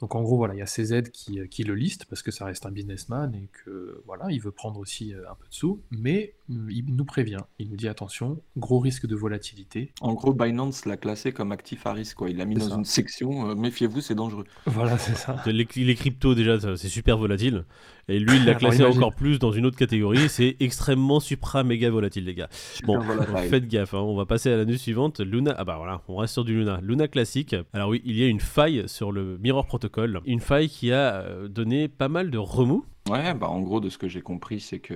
Donc 0.00 0.14
en 0.14 0.22
gros, 0.22 0.38
voilà, 0.38 0.54
il 0.54 0.56
y 0.56 0.62
a 0.62 0.64
CZ 0.64 1.10
qui, 1.12 1.64
le 1.64 1.74
liste 1.74 2.06
parce 2.06 2.22
que 2.22 2.30
ça 2.30 2.46
reste 2.46 2.64
un 2.64 2.70
businessman 2.70 3.34
et 3.34 3.50
que 3.62 4.02
voilà, 4.06 4.30
il 4.30 4.40
veut 4.40 4.52
prendre 4.52 4.80
aussi 4.80 5.12
un 5.12 5.34
peu 5.34 5.46
de 5.46 5.54
sous, 5.54 5.82
mais 5.90 6.32
il 6.50 6.84
nous 6.88 7.04
prévient. 7.04 7.38
Il 7.58 7.70
nous 7.70 7.76
dit 7.76 7.88
attention, 7.88 8.42
gros 8.56 8.80
risque 8.80 9.06
de 9.06 9.14
volatilité. 9.14 9.92
En 10.00 10.14
gros, 10.14 10.32
Binance 10.32 10.84
l'a 10.84 10.96
classé 10.96 11.32
comme 11.32 11.52
actif 11.52 11.86
à 11.86 11.92
risque, 11.92 12.16
quoi. 12.16 12.30
Il 12.30 12.36
l'a 12.36 12.44
mis 12.44 12.56
dans 12.56 12.76
une 12.76 12.84
section, 12.84 13.54
méfiez-vous, 13.54 14.00
c'est 14.00 14.14
dangereux. 14.14 14.44
Voilà, 14.66 14.98
c'est 14.98 15.16
ça. 15.16 15.42
Les, 15.46 15.66
les 15.76 15.94
cryptos, 15.94 16.34
déjà, 16.34 16.58
c'est 16.76 16.88
super 16.88 17.18
volatile. 17.18 17.64
Et 18.08 18.18
lui, 18.18 18.36
il 18.36 18.44
l'a 18.44 18.54
classé 18.56 18.84
encore 18.84 19.14
plus 19.14 19.38
dans 19.38 19.52
une 19.52 19.66
autre 19.66 19.76
catégorie. 19.76 20.28
C'est 20.28 20.56
extrêmement 20.60 21.20
supra 21.20 21.62
méga 21.62 21.90
volatile, 21.90 22.24
les 22.24 22.34
gars. 22.34 22.48
bon, 22.84 23.00
faites 23.48 23.68
gaffe. 23.68 23.94
Hein. 23.94 24.00
On 24.00 24.16
va 24.16 24.26
passer 24.26 24.52
à 24.52 24.56
la 24.56 24.64
news 24.64 24.76
suivante. 24.76 25.20
Luna. 25.20 25.54
Ah 25.56 25.64
bah 25.64 25.76
voilà, 25.76 26.02
on 26.08 26.16
reste 26.16 26.32
sur 26.34 26.44
du 26.44 26.54
Luna. 26.54 26.80
Luna 26.82 27.08
classique. 27.08 27.54
Alors 27.72 27.90
oui, 27.90 28.02
il 28.04 28.16
y 28.16 28.24
a 28.24 28.26
une 28.26 28.40
faille 28.40 28.84
sur 28.88 29.12
le 29.12 29.38
Mirror 29.38 29.66
Protocol. 29.66 30.20
Une 30.26 30.40
faille 30.40 30.68
qui 30.68 30.92
a 30.92 31.20
euh, 31.20 31.48
donné 31.48 31.88
pas 31.88 32.08
mal 32.08 32.30
de 32.30 32.38
remous. 32.38 32.84
Ouais, 33.08 33.34
bah 33.34 33.48
en 33.48 33.60
gros, 33.60 33.80
de 33.80 33.88
ce 33.88 33.98
que 33.98 34.08
j'ai 34.08 34.20
compris, 34.20 34.60
c'est 34.60 34.80
que 34.80 34.94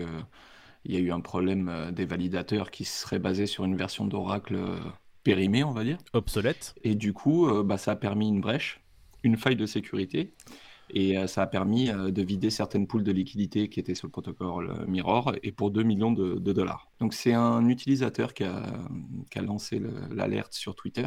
il 0.85 0.95
y 0.95 0.97
a 0.97 1.01
eu 1.01 1.13
un 1.13 1.21
problème 1.21 1.69
euh, 1.69 1.91
des 1.91 2.05
validateurs 2.05 2.71
qui 2.71 2.85
serait 2.85 3.19
basé 3.19 3.47
sur 3.47 3.65
une 3.65 3.77
version 3.77 4.07
d'Oracle 4.07 4.57
euh, 4.57 4.79
périmée, 5.23 5.65
on 5.65 5.73
va 5.73 5.85
dire. 5.85 5.99
Obsolète. 6.13 6.75
Et 6.83 6.95
du 6.95 7.13
coup, 7.13 7.51
bah, 7.65 7.79
ça 7.79 7.93
a 7.93 7.97
permis 7.97 8.29
une 8.29 8.41
brèche, 8.41 8.81
une 9.23 9.37
faille 9.37 9.57
de 9.57 9.67
sécurité 9.67 10.35
et 10.91 11.17
euh, 11.17 11.27
ça 11.27 11.43
a 11.43 11.47
permis 11.47 11.91
euh, 11.91 12.11
de 12.11 12.23
vider 12.23 12.51
certaines 12.51 12.87
poules 12.87 13.05
de 13.05 13.13
liquidités 13.13 13.69
qui 13.69 13.81
étaient 13.81 13.95
sur 13.95 14.07
le 14.07 14.13
protocole 14.13 14.71
euh, 14.71 14.87
Mirror 14.87 15.35
et 15.43 15.53
pour 15.53 15.71
2 15.71 15.83
millions 15.83 16.13
de, 16.13 16.39
dollars. 16.53 16.91
Donc 17.01 17.15
c'est 17.15 17.33
un 17.33 17.69
utilisateur 17.69 18.35
qui 18.35 18.45
a, 18.45 18.63
lancé 19.41 19.83
l'alerte 20.11 20.53
sur 20.53 20.75
Twitter 20.75 21.07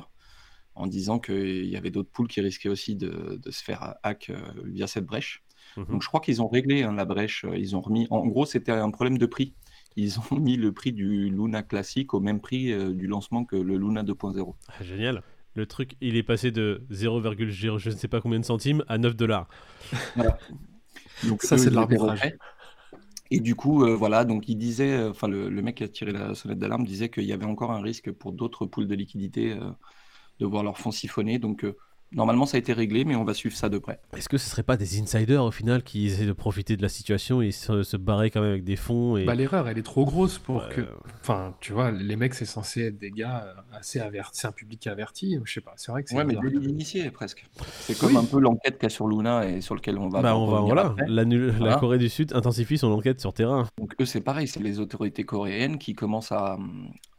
en 0.75 0.87
disant 0.87 1.19
qu'il 1.19 1.65
y 1.65 1.75
avait 1.75 1.89
d'autres 1.89 2.11
poules 2.11 2.27
qui 2.27 2.41
risquaient 2.41 2.69
aussi 2.69 2.95
de, 2.95 3.39
se 3.49 3.63
faire 3.63 3.95
hack 4.03 4.31
via 4.65 4.87
cette 4.87 5.05
brèche. 5.05 5.43
Mhm. 5.75 5.85
Donc 5.85 6.01
je 6.01 6.07
crois 6.07 6.19
qu'ils 6.19 6.41
ont 6.41 6.47
réglé 6.47 6.83
hein, 6.83 6.93
la 6.93 7.05
brèche, 7.05 7.45
ils 7.55 7.75
ont 7.75 7.81
remis. 7.81 8.07
En 8.09 8.27
gros, 8.27 8.45
c'était 8.45 8.73
un 8.73 8.91
problème 8.91 9.17
de 9.17 9.25
prix. 9.25 9.55
Ils 9.97 10.19
ont 10.19 10.35
mis 10.39 10.55
le 10.55 10.71
prix 10.71 10.93
du 10.93 11.29
Luna 11.29 11.61
classique 11.63 12.13
au 12.13 12.21
même 12.21 12.39
prix 12.39 12.73
du 12.93 13.07
lancement 13.07 13.43
que 13.43 13.57
le 13.57 13.75
Luna 13.77 14.03
2.0. 14.03 14.55
Ah, 14.69 14.83
génial 14.83 15.21
le 15.57 15.65
truc, 15.65 15.95
il 16.01 16.15
est 16.15 16.23
passé 16.23 16.51
de 16.51 16.83
0,0 16.91 17.79
je 17.79 17.89
ne 17.89 17.95
sais 17.95 18.07
pas 18.07 18.21
combien 18.21 18.39
de 18.39 18.45
centimes 18.45 18.83
à 18.87 18.99
9 18.99 19.15
dollars. 19.15 19.47
Donc 21.27 21.41
ça, 21.41 21.57
c'est 21.57 21.71
de 21.71 21.75
l'arbitrage. 21.75 22.21
Et 23.31 23.39
du 23.39 23.55
coup, 23.55 23.83
euh, 23.83 23.95
voilà, 23.95 24.23
donc 24.23 24.47
il 24.47 24.55
disait, 24.55 24.93
euh, 24.93 25.09
enfin 25.09 25.27
le, 25.27 25.49
mec 25.61 25.75
qui 25.75 25.83
a 25.83 25.87
tiré 25.87 26.11
la 26.11 26.33
sonnette 26.33 26.59
d'alarme 26.59 26.85
disait 26.85 27.09
qu'il 27.09 27.25
y 27.25 27.33
avait 27.33 27.45
encore 27.45 27.71
un 27.71 27.81
risque 27.81 28.11
pour 28.11 28.31
d'autres 28.31 28.65
poules 28.65 28.87
de 28.87 28.95
liquidité 28.95 29.51
euh, 29.51 29.69
de 30.39 30.45
voir 30.45 30.63
leur 30.63 30.77
fonds 30.77 30.91
siphonner. 30.91 31.39
Donc 31.39 31.65
Normalement, 32.13 32.45
ça 32.45 32.55
a 32.55 32.59
été 32.59 32.71
réglé, 32.71 33.03
mais 33.03 33.15
on 33.15 33.25
va 33.25 33.33
suivre 33.33 33.55
ça 33.55 33.67
de 33.67 33.77
près. 33.77 33.99
Est-ce 34.15 34.29
que 34.29 34.37
ce 34.37 34.45
ne 34.47 34.51
serait 34.51 34.63
pas 34.63 34.77
des 34.77 35.01
insiders 35.01 35.43
au 35.43 35.51
final 35.51 35.83
qui 35.83 36.07
essaient 36.07 36.25
de 36.25 36.33
profiter 36.33 36.77
de 36.77 36.81
la 36.81 36.89
situation 36.89 37.41
et 37.41 37.51
se, 37.51 37.97
barrer 37.97 38.29
quand 38.29 38.41
même 38.41 38.51
avec 38.51 38.63
des 38.63 38.75
fonds 38.75 39.17
et... 39.17 39.25
Bah, 39.25 39.35
l'erreur, 39.35 39.67
elle 39.67 39.77
est 39.77 39.83
trop 39.83 40.05
grosse 40.05 40.37
pour 40.37 40.69
que. 40.69 40.81
Enfin, 41.21 41.53
tu 41.59 41.73
vois, 41.73 41.91
les 41.91 42.15
mecs, 42.15 42.33
c'est 42.33 42.45
censé 42.45 42.83
être 42.83 42.97
des 42.97 43.11
gars 43.11 43.43
euh, 43.45 43.77
assez 43.77 43.99
avertis, 43.99 44.39
c'est 44.39 44.47
un 44.47 44.51
public 44.51 44.87
averti. 44.87 45.37
Je 45.43 45.53
sais 45.53 45.61
pas, 45.61 45.73
c'est 45.75 45.91
vrai 45.91 46.03
que 46.03 46.09
c'est. 46.09 46.15
Ouais, 46.15 46.23
mais 46.23 46.35
des 46.35 46.67
initiés 46.67 47.09
presque. 47.11 47.45
C'est 47.81 47.97
comme 47.97 48.15
un 48.15 48.23
peu 48.23 48.39
l'enquête 48.39 48.75
qu'il 48.75 48.83
y 48.83 48.85
a 48.85 48.89
sur 48.89 49.07
Luna 49.07 49.47
et 49.49 49.61
sur 49.61 49.75
lequel 49.75 49.97
on 49.97 50.07
va. 50.07 50.21
Bah, 50.21 50.37
on 50.37 50.45
va, 50.45 50.61
voilà. 50.61 50.95
La, 51.07 51.23
la, 51.25 51.75
Corée 51.75 51.97
du 51.97 52.09
Sud 52.09 52.33
intensifie 52.33 52.77
son 52.77 52.91
enquête 52.91 53.19
sur 53.19 53.33
terrain. 53.33 53.67
Donc, 53.77 53.93
eux, 53.99 54.05
c'est 54.05 54.21
pareil, 54.21 54.47
c'est 54.47 54.61
les 54.61 54.79
autorités 54.79 55.23
coréennes 55.23 55.77
qui 55.77 55.93
commencent 55.93 56.31
à, 56.31 56.57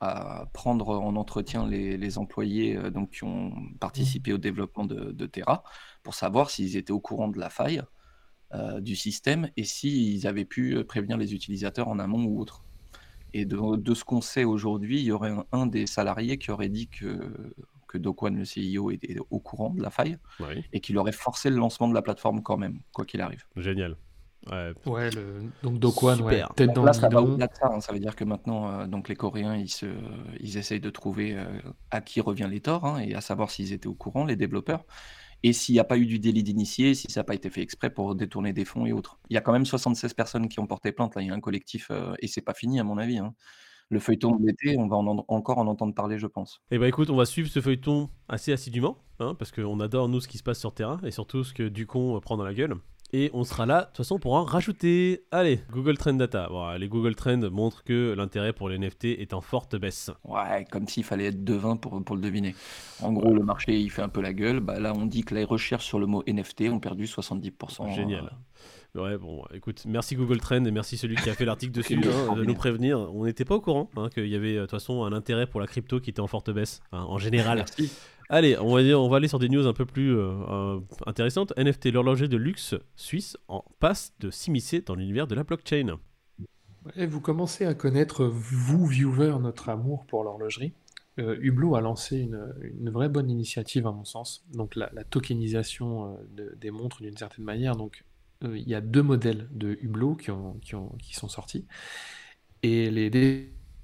à 0.01 0.47
prendre 0.53 0.91
en 0.91 1.17
entretien 1.17 1.67
les, 1.67 1.97
les 1.97 2.19
employés 2.19 2.77
euh, 2.77 2.91
donc, 2.91 3.11
qui 3.11 3.25
ont 3.25 3.53
participé 3.81 4.33
au 4.33 4.39
développement 4.39 4.85
de, 4.85 5.11
de 5.13 5.27
Terra 5.27 5.65
pour 6.03 6.15
savoir 6.15 6.51
s'ils 6.51 6.77
étaient 6.77 6.93
au 6.93 7.01
courant 7.01 7.29
de 7.29 7.39
la 7.39 7.51
faille 7.51 7.83
euh, 8.55 8.81
du 8.81 8.97
système 8.97 9.51
et 9.57 9.65
s'ils 9.65 10.27
avaient 10.27 10.45
pu 10.45 10.77
euh, 10.77 10.85
prévenir 10.85 11.17
les 11.17 11.35
utilisateurs 11.35 11.89
en 11.89 11.99
amont 11.99 12.25
ou 12.25 12.41
autre. 12.41 12.65
Et 13.35 13.45
de, 13.45 13.95
ce 13.95 14.05
qu'on 14.05 14.23
sait 14.23 14.45
aujourd'hui, 14.45 15.01
il 15.01 15.05
y 15.05 15.13
aurait 15.13 15.35
un, 15.53 15.67
des 15.67 15.87
salariés 15.87 16.39
qui 16.39 16.51
aurait 16.51 16.71
dit 16.71 16.89
que, 16.89 17.53
que 17.87 17.99
Dokwan, 17.99 18.35
le 18.35 18.45
CEO, 18.45 18.91
était 18.91 19.17
au 19.29 19.39
courant 19.39 19.69
de 19.69 19.83
la 19.83 19.91
faille 19.91 20.17
et 20.73 20.81
qu'il 20.81 20.97
aurait 20.97 21.13
forcé 21.13 21.51
le 21.51 21.57
lancement 21.57 21.89
de 21.89 21.95
la 21.95 22.01
plateforme 22.01 22.43
quand 22.43 22.57
même, 22.57 22.81
quoi 22.95 23.05
qu'il 23.05 23.21
arrive. 23.21 23.45
Génial. 23.55 23.99
Ouais, 24.87 25.11
donc 25.63 25.79
Dokwan, 25.79 26.21
ouais, 26.23 26.43
tête 26.57 26.73
dans 26.73 26.85
là, 26.85 26.93
ça 26.93 27.09
va 27.09 27.23
au-delà 27.23 27.47
de 27.47 27.55
ça. 27.55 27.71
Hein. 27.73 27.81
Ça 27.81 27.93
veut 27.93 28.01
dire 28.01 28.17
que 28.17 28.25
maintenant, 28.25 28.71
euh, 28.71 28.87
donc 28.87 29.09
les 29.09 29.17
Coréens, 29.17 29.57
ils, 29.57 29.69
se, 29.69 29.87
ils 30.41 30.57
essayent 30.57 30.81
de 30.81 30.91
trouver 30.91 31.37
à 31.91 32.01
qui 32.01 32.21
revient 32.21 32.49
les 32.51 32.61
torts 32.61 32.85
hein, 32.85 33.01
et 33.01 33.15
à 33.15 33.21
savoir 33.21 33.51
s'ils 33.51 33.73
étaient 33.73 33.87
au 33.87 33.95
courant, 33.95 34.25
les 34.25 34.37
développeurs 34.37 34.85
et 35.43 35.53
s'il 35.53 35.75
n'y 35.75 35.79
a 35.79 35.85
pas 35.85 35.99
eu 35.99 36.07
du 36.07 36.19
délit 36.19 36.43
d'initié, 36.43 36.95
si 36.95 37.11
ça 37.11 37.21
n'a 37.21 37.25
pas 37.25 37.35
été 37.35 37.51
fait 37.51 37.63
exprès 37.63 37.91
pour 37.91 38.15
détourner 38.15 38.53
des 38.53 38.65
fonds 38.65 38.87
et 38.87 38.93
autres. 38.93 39.19
Il 39.31 39.35
y 39.35 39.37
a 39.37 39.41
quand 39.41 39.53
même 39.53 39.67
76 39.67 40.15
personnes 40.15 40.49
qui 40.49 40.59
ont 40.61 40.67
porté 40.67 40.93
plainte, 40.93 41.15
là, 41.15 41.23
il 41.23 41.29
y 41.29 41.31
a 41.31 41.35
un 41.35 41.41
collectif, 41.41 41.89
euh, 41.91 42.15
et 42.21 42.27
c'est 42.27 42.41
pas 42.41 42.55
fini 42.55 42.81
à 42.81 42.85
mon 42.85 42.99
avis. 42.99 43.19
Hein. 43.19 43.35
Le 43.91 44.01
feuilleton 44.01 44.37
de 44.37 44.47
l'été, 44.47 44.77
on 44.77 44.87
va 44.87 44.97
encore 45.29 45.59
en 45.59 45.67
entendre 45.67 45.95
parler, 45.95 46.19
je 46.19 46.27
pense. 46.27 46.61
Eh 46.71 46.79
ben 46.79 46.87
écoute, 46.87 47.09
on 47.09 47.17
va 47.17 47.25
suivre 47.25 47.49
ce 47.49 47.61
feuilleton 47.61 48.11
assez 48.29 48.53
assidûment, 48.53 48.99
hein, 49.19 49.35
parce 49.39 49.51
qu'on 49.51 49.81
adore 49.81 50.09
nous 50.09 50.21
ce 50.21 50.29
qui 50.29 50.37
se 50.37 50.43
passe 50.43 50.59
sur 50.59 50.75
terrain, 50.75 51.01
et 51.05 51.11
surtout 51.11 51.45
ce 51.45 51.55
que 51.55 51.69
Ducon 51.69 52.17
euh, 52.17 52.21
prend 52.21 52.37
dans 52.37 52.45
la 52.45 52.53
gueule. 52.53 52.75
Et 53.13 53.31
on 53.33 53.45
sera 53.45 53.65
là, 53.65 53.83
de 53.83 53.87
toute 53.87 53.99
façon, 53.99 54.19
pour 54.19 54.35
en 54.35 54.45
rajouter. 54.45 55.25
Allez, 55.31 55.61
Google 55.71 55.97
Trend 55.97 56.15
Data. 56.15 56.51
les 56.79 56.89
Google 56.89 57.15
Trends 57.15 57.51
montrent 57.51 57.83
que 57.83 58.15
l'intérêt 58.15 58.53
pour 58.53 58.69
les 58.69 58.79
NFT 58.79 59.07
est 59.07 59.33
en 59.33 59.41
forte 59.41 59.77
baisse. 59.77 60.11
Ouais, 60.25 60.67
comme 60.71 60.87
s'il 60.89 61.05
fallait 61.05 61.27
être 61.27 61.43
devin 61.43 61.77
pour, 61.77 62.03
pour 62.05 62.17
le 62.17 62.23
deviner. 62.23 62.55
En 63.01 63.13
gros, 63.13 63.33
le 63.33 63.43
marché, 63.43 63.79
il 63.79 63.91
fait 63.91 64.03
un 64.03 64.11
peu 64.11 64.21
la 64.21 64.35
gueule. 64.35 64.61
Bah, 64.61 64.79
là, 64.79 64.93
on 64.95 65.07
dit 65.07 65.23
que 65.23 65.35
les 65.35 65.45
recherches 65.45 65.87
sur 65.87 65.99
le 65.99 66.07
mot 66.07 66.23
NFT 66.27 66.65
ont 66.71 66.81
perdu 66.81 67.07
70%. 67.07 67.95
Génial. 67.95 68.31
Ouais, 68.95 69.19
bon, 69.19 69.45
écoute, 69.53 69.85
merci 69.87 70.17
Google 70.17 70.41
Trend 70.41 70.65
et 70.65 70.71
merci 70.71 70.97
celui 70.97 71.17
qui 71.17 71.29
a 71.29 71.35
fait 71.35 71.45
l'article 71.45 71.73
dessus 71.73 71.95
hein, 72.31 72.35
de 72.35 72.45
nous 72.45 72.55
prévenir. 72.55 72.99
On 73.15 73.27
n'était 73.27 73.45
pas 73.45 73.55
au 73.55 73.61
courant 73.61 73.91
hein, 73.97 74.09
qu'il 74.13 74.27
y 74.27 74.35
avait 74.35 74.55
de 74.55 74.61
toute 74.63 74.71
façon 74.71 75.05
un 75.05 75.13
intérêt 75.13 75.47
pour 75.47 75.61
la 75.61 75.67
crypto 75.67 76.01
qui 76.01 76.11
était 76.11 76.21
en 76.21 76.27
forte 76.27 76.51
baisse 76.51 76.81
hein, 76.93 77.05
en 77.07 77.19
général. 77.19 77.59
Merci. 77.59 77.93
Allez, 78.31 78.59
on 78.59 79.09
va, 79.09 79.17
aller 79.17 79.29
sur 79.29 79.39
des 79.39 79.49
news 79.49 79.67
un 79.67 79.73
peu 79.73 79.87
plus 79.87 80.17
euh, 80.17 80.79
intéressantes. 81.07 81.53
NFT, 81.57 81.87
l'horloger 81.87 82.29
de 82.29 82.37
luxe 82.37 82.75
suisse, 82.95 83.37
en 83.49 83.65
passe 83.79 84.13
de 84.21 84.31
s'immiscer 84.31 84.83
dans 84.83 84.95
l'univers 84.95 85.27
de 85.27 85.35
la 85.35 85.45
blockchain. 85.45 85.99
Vous 86.97 87.21
commencez 87.21 87.65
à 87.65 87.75
connaître, 87.75 88.25
vous, 88.25 88.87
viewers, 88.87 89.39
notre 89.41 89.69
amour 89.69 90.07
pour 90.07 90.25
l'horlogerie. 90.25 90.73
Euh, 91.19 91.37
Hublot 91.41 91.75
a 91.75 91.81
lancé 91.81 92.19
une, 92.19 92.91
vraie 92.91 93.09
bonne 93.09 93.31
initiative, 93.31 93.87
à 93.87 93.93
mon 93.93 94.05
sens. 94.05 94.45
Donc, 94.53 94.77
la, 94.77 94.89
tokenisation 95.05 96.17
euh, 96.39 96.55
des 96.57 96.71
montres 96.71 97.03
d'une 97.03 97.17
certaine 97.17 97.45
manière. 97.45 97.77
Donc, 97.77 98.05
euh, 98.45 98.57
il 98.57 98.69
y 98.69 98.75
a 98.75 98.81
deux 98.81 99.03
modèles 99.03 99.49
de 99.51 99.77
Hublot 99.81 100.15
qui, 100.15 100.31
ont, 100.31 100.59
qui, 100.61 101.15
sont 101.15 101.29
sortis. 101.29 101.67
Et 102.63 102.91
les 102.91 103.11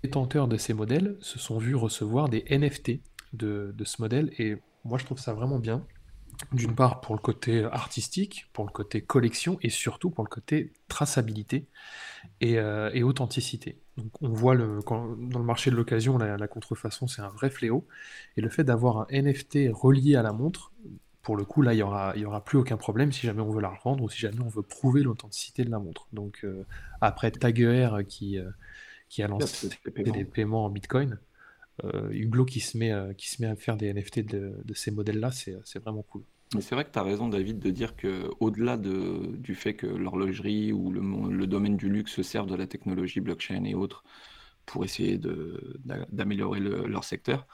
détenteurs 0.03 0.49
de 0.49 0.57
ces 0.57 0.75
modèles 0.75 1.17
se 1.21 1.39
sont 1.39 1.59
vus 1.59 1.75
recevoir 1.75 2.29
des 2.29 2.45
NFT 2.51 3.01
de, 3.35 3.75
ce 3.85 4.00
modèle. 4.00 4.33
Et 4.38 4.57
moi, 4.85 4.99
je 4.99 5.05
trouve 5.05 5.19
ça 5.19 5.33
vraiment 5.33 5.59
bien. 5.59 5.85
D'une 6.53 6.75
part 6.75 7.00
pour 7.00 7.14
le 7.14 7.21
côté 7.21 7.64
artistique, 7.64 8.49
pour 8.53 8.64
le 8.64 8.73
côté 8.73 9.00
collection 9.00 9.57
et 9.62 9.71
surtout 9.71 10.11
pour 10.11 10.25
le 10.25 10.29
côté 10.29 10.73
traçabilité 10.88 11.69
et, 12.41 12.59
euh, 12.59 12.91
authenticité. 13.03 13.79
Donc 13.97 14.11
on 14.21 14.31
voit 14.31 14.57
le, 14.57 14.81
dans 14.85 15.38
le 15.38 15.45
marché 15.45 15.71
de 15.71 15.76
l'occasion, 15.76 16.19
la, 16.19 16.49
contrefaçon 16.49 17.07
c'est 17.07 17.23
un 17.23 17.29
vrai 17.29 17.50
fléau. 17.50 17.87
Et 18.37 18.41
le 18.41 18.49
fait 18.49 18.64
d'avoir 18.64 19.03
un 19.03 19.07
NFT 19.12 19.71
relié 19.73 20.17
à 20.17 20.23
la 20.23 20.33
montre, 20.33 20.73
pour 21.23 21.37
le 21.37 21.45
coup 21.45 21.62
là 21.62 21.73
il 21.73 21.76
n'y 21.76 21.83
aura, 21.83 22.17
y 22.17 22.25
aura 22.25 22.43
plus 22.43 22.59
aucun 22.59 22.76
problème 22.76 23.12
si 23.12 23.26
jamais 23.26 23.41
on 23.41 23.50
veut 23.50 23.62
la 23.62 23.71
revendre 23.71 24.03
ou 24.03 24.11
si 24.11 24.19
jamais 24.19 24.41
on 24.41 24.49
veut 24.49 24.62
prouver 24.62 25.05
l'authenticité 25.05 25.64
de 25.64 25.71
la 25.71 25.79
montre. 25.79 26.09
Donc 26.12 26.41
euh, 26.43 26.64
après 27.00 27.31
Taguer 27.31 27.91
qui, 28.09 28.41
euh, 28.41 28.50
qui 29.09 29.23
a 29.23 29.29
lancé 29.29 29.71
des 29.95 30.25
paiements 30.25 30.64
en 30.64 30.71
Bitcoin, 30.71 31.19
Hublot 31.83 32.45
qui 32.45 32.61
se, 32.61 32.78
met, 32.78 32.93
euh, 32.93 33.12
qui 33.14 33.28
se 33.28 33.43
met 33.43 33.49
à 33.49 33.57
faire 33.57 33.76
des 33.76 33.93
NFT 33.93 34.21
de, 34.21 34.75
ces 34.75 34.90
modèles-là, 34.90 35.31
c'est 35.33 35.78
vraiment 35.81 36.02
cool. 36.02 36.23
C'est 36.61 36.75
vrai 36.75 36.85
que 36.85 36.93
tu 36.93 36.99
as 36.99 37.02
raison, 37.02 37.28
David, 37.28 37.59
de 37.59 37.71
dire 37.71 37.97
que 37.97 38.31
au-delà 38.38 38.76
de, 38.76 39.35
du 39.37 39.57
fait 39.57 39.75
que 39.75 39.87
l'horlogerie 39.87 40.73
ou 40.73 40.93
le, 40.93 41.00
le, 41.31 41.47
domaine 41.49 41.76
du 41.76 41.88
luxe 41.88 42.12
se 42.12 42.23
servent 42.23 42.47
de 42.47 42.54
la 42.54 42.69
technologie 42.69 43.19
blockchain 43.19 43.64
et 43.64 43.75
autres 43.75 44.04
pour 44.64 44.85
essayer 44.85 45.19
d'améliorer 46.11 46.61
leur 46.61 47.04
secteur, 47.04 47.47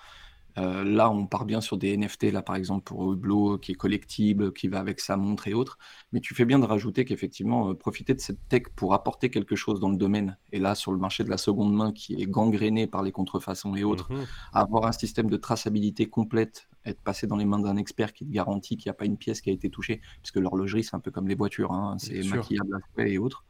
euh, 0.61 0.85
là, 0.85 1.11
on 1.11 1.27
part 1.27 1.45
bien 1.45 1.61
sur 1.61 1.77
des 1.79 1.97
NFT, 1.97 2.25
là 2.33 2.43
par 2.43 2.57
exemple 2.57 2.85
pour 2.85 3.13
Hublot, 3.13 3.59
qui 3.59 3.73
est 3.73 3.77
collectible, 3.77 4.53
qui 4.53 4.69
va 4.69 4.79
avec 4.79 5.01
sa 5.01 5.17
montre 5.17 5.49
et 5.49 5.55
autres. 5.55 5.79
Mais 6.13 6.21
tu 6.21 6.35
fais 6.35 6.45
bien 6.45 6.59
de 6.59 6.67
rajouter 6.67 7.05
qu'effectivement, 7.05 7.71
euh, 7.71 7.75
profiter 7.75 8.15
de 8.15 8.21
cette 8.21 8.49
tech 8.49 8.65
pour 8.77 8.95
apporter 8.95 9.31
quelque 9.31 9.57
chose 9.57 9.81
dans 9.81 9.89
le 9.89 9.97
domaine. 9.97 10.37
Et 10.53 10.59
là, 10.59 10.75
sur 10.75 10.93
le 10.93 10.99
marché 10.99 11.25
de 11.25 11.31
la 11.31 11.39
seconde 11.39 11.75
main, 11.75 11.93
qui 11.93 12.21
est 12.21 12.27
gangréné 12.27 12.87
par 12.87 13.03
les 13.03 13.13
contrefaçons 13.13 13.75
et 13.75 13.85
autres, 13.85 14.13
mhm. 14.13 14.27
avoir 14.53 14.87
un 14.87 14.93
système 14.93 15.31
de 15.31 15.37
traçabilité 15.37 16.07
complète, 16.07 16.69
être 16.85 17.01
passé 17.01 17.27
dans 17.27 17.37
les 17.37 17.45
mains 17.45 17.61
d'un 17.61 17.77
expert 17.77 18.13
qui 18.13 18.27
te 18.27 18.33
garantit 18.33 18.77
qu'il 18.77 18.89
n'y 18.89 18.95
a 18.95 18.95
pas 18.95 19.07
une 19.07 19.17
pièce 19.17 19.41
qui 19.41 19.51
a 19.51 19.53
été 19.53 19.71
touchée, 19.71 20.01
puisque 20.23 20.37
l'horlogerie, 20.37 20.85
c'est 20.85 20.95
un 20.95 21.01
peu 21.01 21.11
comme 21.11 21.29
les 21.29 21.35
voitures, 21.35 21.73
hein, 21.73 21.97
c'est 21.99 22.23
maquillable 22.23 22.81
à 22.99 23.03
et 23.03 23.19
autres. 23.19 23.45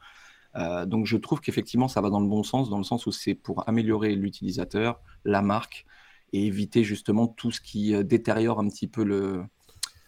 Euh, 0.56 0.84
donc 0.86 1.06
je 1.06 1.16
trouve 1.16 1.40
qu'effectivement, 1.40 1.88
ça 1.88 2.00
va 2.00 2.10
dans 2.10 2.20
le 2.20 2.28
bon 2.28 2.42
sens, 2.42 2.70
dans 2.70 2.78
le 2.78 2.84
sens 2.84 3.06
où 3.06 3.12
c'est 3.12 3.34
pour 3.34 3.68
améliorer 3.68 4.14
l'utilisateur, 4.14 5.00
la 5.24 5.42
marque, 5.42 5.86
et 6.32 6.46
éviter 6.46 6.84
justement 6.84 7.26
tout 7.26 7.50
ce 7.50 7.60
qui 7.60 7.94
euh, 7.94 8.02
détériore 8.02 8.60
un 8.60 8.68
petit 8.68 8.86
peu 8.86 9.04
le, 9.04 9.42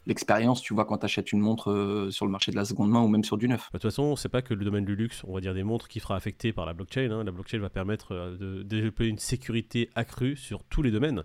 l'expérience, 0.07 0.61
tu 0.61 0.75
vois, 0.75 0.85
quand 0.85 0.99
tu 0.99 1.05
achètes 1.05 1.33
une 1.33 1.41
montre 1.41 1.71
euh, 1.71 2.11
sur 2.11 2.27
le 2.27 2.33
marché 2.33 2.51
de 2.51 2.57
la 2.57 2.65
seconde 2.65 2.91
main 2.91 3.01
ou 3.01 3.09
même 3.09 3.25
sur 3.25 3.37
du 3.37 3.49
neuf. 3.49 3.69
Bah, 3.73 3.79
de 3.79 3.83
toute 3.83 3.91
façon, 3.91 4.17
c'est 4.17 4.29
pas 4.29 4.43
que 4.43 4.55
le 4.55 4.65
domaine 4.65 4.85
du 4.85 4.97
luxe, 4.97 5.23
on 5.27 5.35
va 5.35 5.41
dire 5.41 5.55
des 5.55 5.63
montres 5.63 5.89
qui 5.89 6.01
sera 6.01 6.17
affecté 6.17 6.53
par 6.53 6.67
la 6.67 6.75
blockchain. 6.75 7.11
Hein. 7.11 7.25
La 7.25 7.33
blockchain 7.33 7.59
va 7.59 7.71
permettre 7.71 8.13
euh, 8.13 8.37
de 8.37 8.63
développer 8.63 9.07
une 9.07 9.19
sécurité 9.19 9.91
accrue 9.95 10.37
sur 10.37 10.65
tous 10.65 10.83
les 10.83 10.91
domaines. 10.91 11.23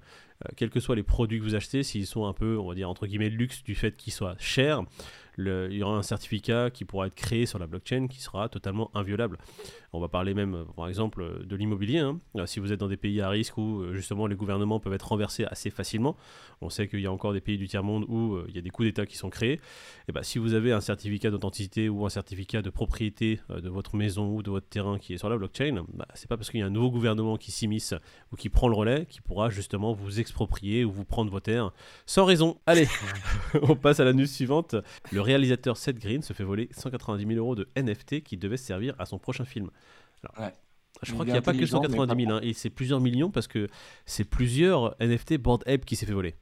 quels 0.56 0.70
que 0.70 0.80
soient 0.80 0.96
les 0.96 1.04
produits 1.04 1.39
que 1.39 1.44
vous 1.44 1.56
achetez, 1.56 1.84
s'ils 1.84 2.06
sont 2.06 2.25
un 2.25 2.34
peu, 2.34 2.58
on 2.58 2.68
va 2.68 2.75
dire, 2.75 2.89
entre 2.89 3.08
guillemets, 3.08 3.30
luxe 3.30 3.63
du 3.63 3.75
fait 3.75 3.96
qu'ils 3.96 4.13
soient 4.13 4.36
chers, 4.38 4.84
il 5.38 5.74
y 5.74 5.84
aura 5.84 5.98
un 5.98 6.03
certificat 6.03 6.70
qui 6.72 6.86
pourra 6.86 7.08
être 7.08 7.15
créé 7.15 7.46
sur 7.46 7.60
la 7.60 7.67
blockchain 7.67 8.08
qui 8.08 8.22
sera 8.22 8.50
totalement 8.50 8.91
inviolable. 8.94 9.38
On 9.94 10.00
va 10.00 10.10
parler 10.10 10.34
même, 10.34 10.65
par 10.75 10.89
exemple, 10.89 11.46
de 11.46 11.56
l'immobilier. 11.56 12.00
Hein. 12.00 12.20
Euh, 12.36 12.46
si 12.46 12.60
vous 12.60 12.74
êtes 12.74 12.79
dans 12.79 12.89
des 12.89 12.98
pays 12.98 13.22
à 13.22 13.29
risque 13.29 13.58
où 13.58 13.82
euh, 13.82 13.94
justement 13.94 14.27
les 14.27 14.36
gouvernements 14.36 14.79
peuvent 14.79 14.94
être 14.94 15.08
renversés 15.08 15.46
assez 15.46 15.70
facilement, 15.70 16.17
on 16.62 16.70
sait 16.70 16.88
qu'il 16.88 17.00
y 17.00 17.06
a 17.06 17.12
encore 17.12 17.34
des 17.34 17.41
pays 17.41 17.58
du 17.58 17.67
tiers-monde 17.67 18.06
où 18.10 18.36
euh, 18.36 18.46
il 18.50 18.56
y 18.56 18.60
a 18.60 18.62
des 18.62 18.70
coups 18.70 18.88
d'État 18.88 19.06
qui 19.06 19.15
sont 19.15 19.29
créés. 19.29 19.53
Et 19.53 19.60
eh 20.10 20.12
ben, 20.12 20.24
si 20.24 20.39
vous 20.39 20.53
avez 20.53 20.74
un 20.74 20.82
certificat 20.82 21.32
d'authenticité 21.32 21.89
ou 21.89 22.06
un 22.06 22.10
certificat 22.10 22.62
de 22.62 22.70
propriété 22.70 23.39
de 23.50 23.70
votre 23.70 23.96
maison 23.96 24.29
ou 24.36 24.44
de 24.44 24.51
votre 24.51 24.67
terrain 24.67 25.00
qui 25.00 25.13
est 25.13 25.17
sur 25.17 25.29
la 25.29 25.38
blockchain, 25.38 25.86
bah, 25.94 26.08
c'est 26.13 26.29
pas 26.29 26.38
parce 26.38 26.50
qu'il 26.50 26.60
y 26.60 26.63
a 26.63 26.65
un 26.65 26.70
nouveau 26.70 26.91
gouvernement 26.91 27.38
qui 27.38 27.51
s'immisce 27.51 27.94
ou 28.32 28.36
qui 28.36 28.50
prend 28.50 28.67
le 28.67 28.75
relais 28.75 29.06
qui 29.06 29.22
pourra 29.22 29.50
justement 29.50 29.94
vous 29.94 30.20
exproprier 30.20 30.86
ou 30.86 30.91
vous 30.91 31.06
prendre 31.06 31.32
vos 31.32 31.39
terres 31.39 31.72
sans 32.06 32.25
raison. 32.25 32.60
Allez, 32.65 32.88
on 33.62 33.75
passe 33.75 34.00
à 34.00 34.06
la 34.06 34.13
news 34.13 34.25
suivante. 34.25 34.75
Réalisateur 35.27 35.77
Seth 35.77 36.00
Green 36.00 36.22
se 36.22 36.34
fait 36.34 36.43
voler 36.43 36.69
190 36.72 37.27
000 37.27 37.38
euros 37.38 37.55
de 37.55 37.69
NFT 37.75 38.24
qui 38.24 38.38
devait 38.38 38.57
servir 38.57 38.96
à 38.98 39.05
son 39.05 39.19
prochain 39.19 39.46
film. 39.46 39.69
Je 41.03 41.13
crois 41.13 41.25
qu'il 41.25 41.34
n'y 41.34 41.38
a 41.38 41.43
pas 41.43 41.53
que 41.53 41.65
190 41.65 42.25
000, 42.25 42.36
hein, 42.36 42.39
et 42.41 42.53
c'est 42.53 42.72
plusieurs 42.72 43.00
millions 43.00 43.29
parce 43.29 43.48
que 43.48 43.67
c'est 44.05 44.24
plusieurs 44.24 44.96
NFT 45.00 45.38
Board 45.38 45.63
Ape 45.67 45.86
qui 45.86 45.96
s'est 45.96 46.07
fait 46.07 46.13
voler. 46.13 46.36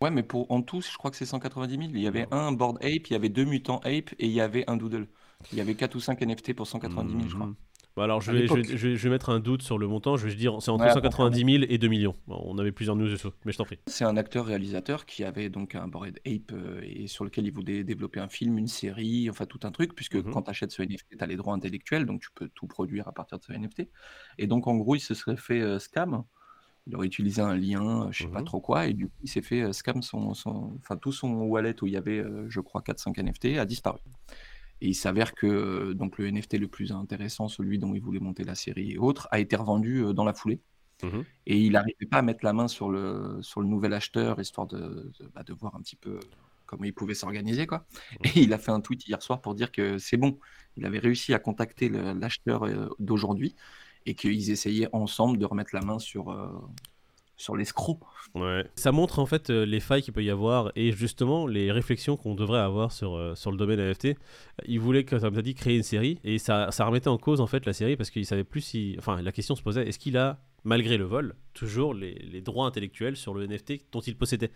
Ouais, 0.00 0.10
mais 0.10 0.22
pour 0.22 0.50
en 0.50 0.60
tous, 0.60 0.90
je 0.90 0.98
crois 0.98 1.10
que 1.10 1.16
c'est 1.16 1.24
190 1.24 1.76
000. 1.76 1.90
Il 1.94 2.00
y 2.00 2.06
avait 2.06 2.26
un 2.30 2.52
Board 2.52 2.76
Ape, 2.78 3.06
il 3.08 3.12
y 3.12 3.14
avait 3.14 3.28
deux 3.28 3.44
mutants 3.44 3.78
Ape 3.78 4.12
et 4.18 4.26
il 4.26 4.32
y 4.32 4.40
avait 4.40 4.68
un 4.68 4.76
Doodle. 4.76 5.06
Il 5.52 5.58
y 5.58 5.60
avait 5.60 5.74
4 5.74 5.94
ou 5.94 6.00
5 6.00 6.20
NFT 6.20 6.54
pour 6.54 6.66
190 6.66 7.12
000, 7.12 7.28
je 7.28 7.34
crois. 7.34 7.52
Bah, 7.96 8.04
alors, 8.04 8.20
je 8.20 8.30
vais, 8.30 8.46
je, 8.46 8.88
vais, 8.88 9.08
mettre 9.08 9.30
un 9.30 9.40
doute 9.40 9.62
sur 9.62 9.78
le 9.78 9.86
montant. 9.86 10.18
Je 10.18 10.26
vais 10.26 10.34
dire, 10.34 10.60
c'est 10.60 10.70
entre 10.70 10.90
190 10.92 11.60
000 11.60 11.64
et 11.66 11.78
2 11.78 11.88
millions. 11.88 12.14
on 12.28 12.58
avait 12.58 12.72
plusieurs 12.72 12.94
news 12.94 13.08
dessus, 13.08 13.28
mais 13.46 13.52
je 13.52 13.56
t'en 13.56 13.64
prie. 13.64 13.78
C'est 13.86 14.04
un 14.04 14.18
acteur-réalisateur 14.18 15.06
qui 15.06 15.24
avait 15.24 15.48
donc 15.48 15.74
un 15.74 15.88
Bored 15.88 16.20
Ape 16.26 16.52
euh, 16.52 16.82
et 16.82 17.06
sur 17.06 17.24
lequel 17.24 17.46
il 17.46 17.52
voulait 17.52 17.84
développer 17.84 18.20
un 18.20 18.28
film, 18.28 18.58
une 18.58 18.66
série, 18.66 19.30
enfin 19.30 19.46
tout 19.46 19.60
un 19.62 19.70
truc, 19.70 19.94
puisque 19.94 20.16
mhm. 20.16 20.30
quand 20.30 20.42
tu 20.42 20.50
achètes 20.50 20.72
ce 20.72 20.82
NFT, 20.82 21.16
tu 21.16 21.24
as 21.24 21.26
les 21.26 21.36
droits 21.36 21.54
intellectuels, 21.54 22.04
donc 22.04 22.20
tu 22.20 22.28
peux 22.34 22.50
tout 22.54 22.66
produire 22.66 23.08
à 23.08 23.12
partir 23.12 23.38
de 23.38 23.44
ce 23.44 23.52
NFT. 23.54 23.88
Et 24.36 24.46
donc, 24.46 24.66
en 24.66 24.76
gros, 24.76 24.94
il 24.94 25.00
se 25.00 25.14
serait 25.14 25.38
fait 25.38 25.62
euh, 25.62 25.78
scam. 25.78 26.22
Il 26.86 26.94
aurait 26.96 27.06
utilisé 27.06 27.40
un 27.40 27.56
lien, 27.56 28.08
je 28.12 28.24
sais 28.24 28.30
pas 28.30 28.40
mhm. 28.40 28.44
trop 28.44 28.60
quoi, 28.60 28.86
et 28.86 28.92
du 28.92 29.06
coup, 29.06 29.16
il 29.22 29.30
s'est 29.30 29.42
fait 29.42 29.62
euh, 29.62 29.72
scam 29.72 30.02
son, 30.02 30.34
son, 30.34 30.76
enfin, 30.82 30.98
tout 30.98 31.12
son 31.12 31.32
wallet 31.32 31.82
où 31.82 31.86
il 31.86 31.94
y 31.94 31.96
avait, 31.96 32.22
je 32.48 32.60
crois, 32.60 32.82
4-5 32.82 33.22
NFT 33.22 33.58
a 33.58 33.64
disparu. 33.64 34.00
Et 34.80 34.88
il 34.88 34.94
s'avère 34.94 35.34
que 35.34 35.46
euh, 35.46 35.94
donc 35.94 36.18
le 36.18 36.30
NFT 36.30 36.58
le 36.58 36.68
plus 36.68 36.92
intéressant, 36.92 37.48
celui 37.48 37.78
dont 37.78 37.94
il 37.94 38.02
voulait 38.02 38.20
monter 38.20 38.44
la 38.44 38.54
série 38.54 38.92
et 38.92 38.98
autres, 38.98 39.28
a 39.30 39.38
été 39.38 39.56
revendu 39.56 40.04
euh, 40.04 40.12
dans 40.12 40.24
la 40.24 40.34
foulée. 40.34 40.60
Mmh 41.02 41.20
et 41.44 41.58
il 41.60 41.72
n'arrivait 41.72 42.06
pas 42.10 42.18
à 42.18 42.22
mettre 42.22 42.42
la 42.42 42.54
main 42.54 42.68
sur 42.68 42.90
le, 42.90 43.38
sur 43.42 43.60
le 43.60 43.68
nouvel 43.68 43.92
acheteur, 43.92 44.40
histoire 44.40 44.66
de, 44.66 45.12
bah, 45.34 45.42
de, 45.42 45.52
voir 45.52 45.76
un 45.76 45.80
petit 45.80 45.94
peu 45.94 46.18
comment 46.64 46.84
il 46.84 46.94
pouvait 46.94 47.14
s'organiser. 47.14 47.66
quoi. 47.66 47.86
Mmh. 48.20 48.26
Et 48.28 48.40
il 48.40 48.52
a 48.54 48.58
fait 48.58 48.72
un 48.72 48.80
tweet 48.80 49.06
hier 49.06 49.22
soir 49.22 49.42
pour 49.42 49.54
dire 49.54 49.70
que 49.70 49.98
c'est 49.98 50.16
bon, 50.16 50.38
il 50.76 50.86
avait 50.86 50.98
réussi 50.98 51.34
à 51.34 51.38
contacter 51.38 51.90
l'acheteur 51.90 52.64
euh, 52.64 52.88
d'aujourd'hui 52.98 53.54
et 54.06 54.14
qu'ils 54.14 54.50
essayaient 54.50 54.88
ensemble 54.92 55.36
de 55.38 55.44
remettre 55.44 55.74
la 55.74 55.82
main 55.82 55.98
sur, 55.98 56.30
sur 57.36 57.56
l'escroc. 57.56 58.00
Ouais. 58.34 58.64
Ça 58.74 58.92
montre 58.92 59.18
en 59.18 59.26
fait 59.26 59.50
euh, 59.50 59.64
les 59.64 59.80
failles 59.80 60.02
qu'il 60.02 60.12
peut 60.12 60.24
y 60.24 60.30
avoir 60.30 60.72
et 60.74 60.92
justement 60.92 61.46
les 61.46 61.70
réflexions 61.70 62.16
qu'on 62.16 62.34
devrait 62.34 62.60
avoir 62.60 62.92
sur, 62.92 63.14
euh, 63.14 63.34
sur 63.34 63.50
le 63.50 63.56
domaine 63.56 63.80
NFT. 63.80 64.16
Il 64.66 64.80
voulait, 64.80 65.04
comme 65.04 65.20
tu 65.20 65.26
as 65.26 65.42
dit, 65.42 65.54
créer 65.54 65.76
une 65.76 65.82
série 65.82 66.18
et 66.24 66.38
ça, 66.38 66.70
ça 66.70 66.84
remettait 66.84 67.08
en 67.08 67.18
cause 67.18 67.40
en 67.40 67.46
fait 67.46 67.66
la 67.66 67.72
série 67.72 67.96
parce 67.96 68.10
qu'il 68.10 68.26
savait 68.26 68.44
plus 68.44 68.62
si. 68.62 68.96
Enfin, 68.98 69.20
la 69.22 69.32
question 69.32 69.54
se 69.54 69.62
posait 69.62 69.86
est-ce 69.88 69.98
qu'il 69.98 70.16
a, 70.16 70.40
malgré 70.64 70.96
le 70.96 71.04
vol, 71.04 71.34
toujours 71.54 71.94
les, 71.94 72.14
les 72.14 72.40
droits 72.40 72.66
intellectuels 72.66 73.16
sur 73.16 73.34
le 73.34 73.46
NFT 73.46 73.92
dont 73.92 74.00
il 74.00 74.16
possédait? 74.16 74.50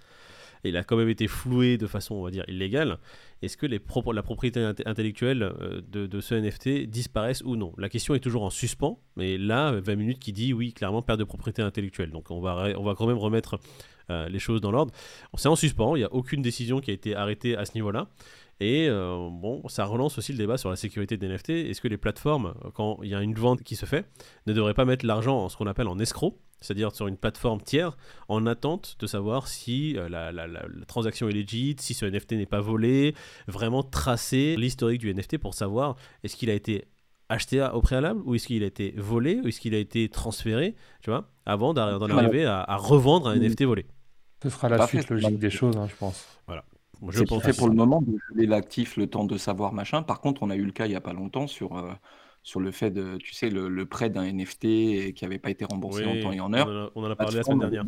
Il 0.69 0.77
a 0.77 0.85
quand 0.85 0.97
même 0.97 1.09
été 1.09 1.27
floué 1.27 1.79
de 1.79 1.87
façon, 1.87 2.17
on 2.17 2.23
va 2.23 2.31
dire, 2.31 2.45
illégale. 2.49 2.99
Est-ce 3.43 3.57
que 3.57 3.67
la 3.67 4.23
propriété 4.23 4.63
intellectuelle 4.85 5.43
euh, 5.43 5.81
de, 5.89 6.21
ce 6.21 6.35
NFT 6.35 6.91
disparaissent 6.91 7.43
ou 7.43 7.57
non? 7.57 7.73
La 7.79 7.89
question 7.89 8.15
est 8.15 8.21
toujours 8.21 8.43
en 8.43 8.51
suspens, 8.51 9.01
mais 9.17 9.39
là, 9.39 9.73
20 9.73 9.97
minutes 9.97 10.19
qui 10.19 10.33
dit 10.33 10.53
oui, 10.53 10.73
clairement, 10.73 11.03
perte 11.03 11.19
de 11.19 11.25
propriété 11.25 11.63
intellectuelle. 11.63 12.11
Donc 12.11 12.31
on 12.31 12.41
va, 12.41 12.95
quand 12.95 13.07
même 13.07 13.17
remettre 13.17 13.59
euh, 14.11 14.29
les 14.29 14.39
choses 14.39 14.61
dans 14.61 14.71
l'ordre. 14.71 14.93
C'est 15.35 15.49
en 15.49 15.57
suspens, 15.57 15.97
il 15.97 16.01
n'y 16.01 16.05
a 16.05 16.13
aucune 16.13 16.43
décision 16.43 16.81
qui 16.81 16.91
a 16.91 16.95
été 16.95 17.15
arrêtée 17.15 17.57
à 17.57 17.65
ce 17.65 17.73
niveau-là. 17.75 18.09
Et 18.63 18.89
euh, 18.91 19.31
bon, 19.33 19.67
ça 19.69 19.87
relance 19.87 20.19
aussi 20.19 20.33
le 20.33 20.39
débat 20.39 20.59
sur 20.59 20.69
la 20.69 20.77
sécurité 20.77 21.17
des 21.17 21.29
NFT. 21.29 21.51
Est-ce 21.51 21.81
que 21.81 21.89
les 21.89 21.97
plateformes, 21.97 22.53
quand 22.75 22.99
il 23.03 23.09
y 23.09 23.15
a 23.15 23.23
une 23.23 23.35
vente 23.35 23.63
qui 23.63 23.75
se 23.75 23.87
fait, 23.87 24.05
ne 24.47 24.53
devraient 24.53 24.75
pas 24.75 24.85
mettre 24.85 25.07
l'argent 25.07 25.39
en 25.39 25.49
ce 25.49 25.57
qu'on 25.57 25.67
appelle 25.67 25.89
en 25.89 25.99
escroc? 25.99 26.39
C'est-à-dire 26.61 26.95
sur 26.95 27.07
une 27.07 27.17
plateforme 27.17 27.61
tiers, 27.61 27.97
en 28.29 28.47
attente 28.47 28.97
de 28.99 29.07
savoir 29.07 29.49
si 29.49 29.97
euh, 29.97 30.09
la, 30.09 30.31
transaction 30.87 31.29
est 31.29 31.33
légit, 31.33 31.77
si 31.79 31.95
ce 31.95 32.05
NFT 32.07 32.33
n'est 32.33 32.47
pas 32.47 32.61
volé, 32.61 33.15
vraiment 33.49 33.83
tracer 33.83 34.57
l'historique 34.57 35.01
du 35.01 35.13
NFT 35.13 35.39
pour 35.39 35.55
savoir 35.55 35.97
est-ce 36.23 36.37
qu'il 36.37 36.51
a 36.51 36.55
été 36.55 36.85
acheté 37.29 37.67
au 37.73 37.81
préalable 37.81 38.21
ou 38.25 38.35
est-ce 38.35 38.47
qu'il 38.47 38.63
a 38.63 38.67
été 38.67 38.93
volé 38.97 39.41
ou 39.43 39.49
est-ce 39.49 39.61
qu'il 39.61 39.75
a 39.75 39.79
été 39.79 40.09
transféré, 40.09 40.75
tu 41.01 41.11
vois, 41.11 41.31
avant 41.47 41.73
d'en 41.75 42.11
arriver 42.11 42.45
à, 42.45 42.77
revendre 42.77 43.29
un 43.29 43.37
NFT 43.37 43.65
volé. 43.65 43.87
Ce 44.43 44.51
sera 44.51 44.69
la 44.69 44.87
suite 44.87 45.09
logique 45.11 45.39
des 45.39 45.51
choses, 45.51 45.77
hein, 45.77 45.87
je 45.89 45.95
pense. 45.97 46.27
Voilà. 46.47 46.65
c'est 47.13 47.43
fait 47.43 47.57
pour 47.57 47.69
le 47.69 47.75
moment 47.75 48.03
de 48.03 48.17
geler 48.31 48.47
l'actif 48.47 48.97
le 48.97 49.07
temps 49.07 49.25
de 49.25 49.37
savoir 49.37 49.73
machin. 49.73 50.03
Par 50.03 50.21
contre, 50.21 50.43
on 50.43 50.51
a 50.51 50.57
eu 50.57 50.65
le 50.65 50.73
cas 50.73 50.87
il 50.87 50.93
y 50.93 50.97
a 50.97 51.01
pas 51.01 51.13
longtemps 51.13 51.47
sur, 51.47 51.77
euh, 51.77 51.93
sur 52.43 52.61
le 52.61 52.71
fait 52.71 52.91
de, 52.91 53.17
tu 53.19 53.35
sais, 53.35 53.51
le, 53.51 53.85
prêt 53.87 54.11
d'un 54.11 54.25
NFT 54.25 55.15
qui 55.15 55.19
n'avait 55.23 55.39
pas 55.39 55.51
été 55.51 55.65
remboursé 55.65 56.05
en 56.05 56.21
temps 56.21 56.33
et 56.33 56.41
en 56.41 56.53
heure. 56.53 56.91
On 56.95 57.05
en 57.05 57.11
a, 57.11 57.17
parlé 57.17 57.37
la 57.37 57.43
semaine 57.43 57.59
dernière. 57.59 57.85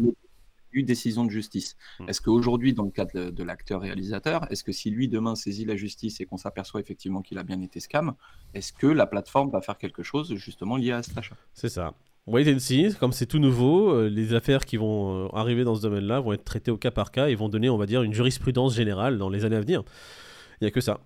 Eu 0.74 0.82
décision 0.84 1.26
de 1.26 1.30
justice. 1.30 1.76
Hmm. 2.00 2.08
Est-ce 2.08 2.22
qu'aujourd'hui, 2.22 2.72
dans 2.72 2.84
le 2.84 2.90
cadre 2.90 3.30
de, 3.30 3.44
l'acteur 3.44 3.82
réalisateur, 3.82 4.50
est-ce 4.50 4.64
que 4.64 4.72
si 4.72 4.90
lui 4.90 5.06
demain 5.06 5.34
saisit 5.34 5.66
la 5.66 5.76
justice 5.76 6.20
et 6.20 6.24
qu'on 6.24 6.38
s'aperçoit 6.38 6.80
effectivement 6.80 7.20
qu'il 7.20 7.36
a 7.38 7.42
bien 7.42 7.60
été 7.60 7.78
scam, 7.78 8.14
est-ce 8.54 8.72
que 8.72 8.86
la 8.86 9.06
plateforme 9.06 9.50
va 9.50 9.60
faire 9.60 9.76
quelque 9.76 10.02
chose 10.02 10.34
justement 10.34 10.76
lié 10.76 10.92
à 10.92 11.02
cet 11.02 11.18
achat? 11.18 11.36
C'est 11.52 11.68
ça. 11.68 11.92
Wait 12.26 12.50
and 12.50 12.60
see, 12.60 12.94
comme 13.00 13.12
c'est 13.12 13.26
tout 13.26 13.40
nouveau, 13.40 13.90
euh, 13.90 14.08
les 14.08 14.32
affaires 14.32 14.64
qui 14.64 14.76
vont 14.76 15.26
euh, 15.26 15.36
arriver 15.36 15.64
dans 15.64 15.74
ce 15.74 15.82
domaine-là 15.82 16.20
vont 16.20 16.32
être 16.32 16.44
traitées 16.44 16.70
au 16.70 16.76
cas 16.76 16.92
par 16.92 17.10
cas 17.10 17.26
et 17.26 17.34
vont 17.34 17.48
donner, 17.48 17.68
on 17.68 17.76
va 17.76 17.86
dire, 17.86 18.02
une 18.02 18.14
jurisprudence 18.14 18.74
générale 18.74 19.18
dans 19.18 19.28
les 19.28 19.44
années 19.44 19.56
à 19.56 19.60
venir. 19.60 19.82
Il 20.60 20.64
n'y 20.64 20.68
a 20.68 20.70
que 20.70 20.80
ça. 20.80 21.00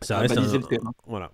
Ça 0.00 0.18
reste 0.18 0.38
un... 0.38 0.46
Voilà. 1.06 1.30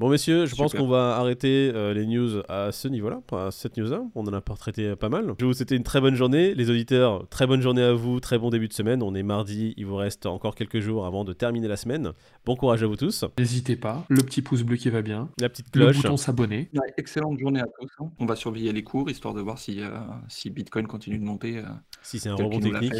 Bon, 0.00 0.08
messieurs, 0.08 0.46
je 0.46 0.54
pense 0.54 0.74
qu'on 0.74 0.86
va 0.86 1.16
arrêter 1.16 1.72
euh, 1.74 1.92
les 1.92 2.06
news 2.06 2.40
à 2.48 2.70
ce 2.70 2.86
niveau-là, 2.86 3.20
à 3.32 3.50
cette 3.50 3.76
news-là. 3.76 4.02
On 4.14 4.24
en 4.28 4.32
a 4.32 4.40
pas 4.40 4.54
traité 4.54 4.94
pas 4.94 5.08
mal. 5.08 5.34
Je 5.40 5.44
vous 5.44 5.52
souhaite 5.52 5.72
une 5.72 5.82
très 5.82 6.00
bonne 6.00 6.14
journée. 6.14 6.54
Les 6.54 6.70
auditeurs, 6.70 7.26
très 7.30 7.48
bonne 7.48 7.60
journée 7.60 7.82
à 7.82 7.92
vous, 7.92 8.20
très 8.20 8.38
bon 8.38 8.50
début 8.50 8.68
de 8.68 8.72
semaine. 8.72 9.02
On 9.02 9.12
est 9.16 9.24
mardi, 9.24 9.74
il 9.76 9.86
vous 9.86 9.96
reste 9.96 10.26
encore 10.26 10.54
quelques 10.54 10.78
jours 10.78 11.04
avant 11.04 11.24
de 11.24 11.32
terminer 11.32 11.66
la 11.66 11.76
semaine. 11.76 12.12
Bon 12.46 12.54
courage 12.54 12.84
à 12.84 12.86
vous 12.86 12.94
tous. 12.94 13.24
N'hésitez 13.38 13.74
pas, 13.74 14.04
le 14.08 14.22
petit 14.22 14.40
pouce 14.40 14.62
bleu 14.62 14.76
qui 14.76 14.88
va 14.88 15.02
bien. 15.02 15.30
La 15.40 15.48
petite 15.48 15.72
cloche. 15.72 15.96
Le 15.96 16.02
bouton 16.02 16.16
s'abonner. 16.16 16.70
excellente 16.96 17.40
journée 17.40 17.60
à 17.60 17.66
tous. 17.80 17.90
Hein. 17.98 18.08
On 18.20 18.26
va 18.26 18.36
surveiller 18.36 18.72
les 18.72 18.84
cours, 18.84 19.10
histoire 19.10 19.34
de 19.34 19.40
voir 19.40 19.58
si, 19.58 19.80
euh, 19.80 19.90
si 20.28 20.50
Bitcoin 20.50 20.86
continue 20.86 21.18
de 21.18 21.24
monter. 21.24 21.58
Euh, 21.58 21.62
si 22.02 22.20
c'est 22.20 22.28
un 22.28 22.36
rebond 22.36 22.60
technique, 22.60 22.94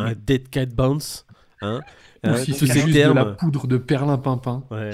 un 0.00 0.14
dead 0.14 0.48
cat 0.50 0.66
bounce. 0.66 1.26
Hein 1.62 1.80
Ou 2.26 2.36
si 2.36 2.54
c'est 2.54 2.66
juste 2.66 2.88
de 2.88 3.12
la 3.12 3.24
poudre 3.26 3.68
de 3.68 3.76
perlimpinpin. 3.76 4.64
Ouais. 4.72 4.90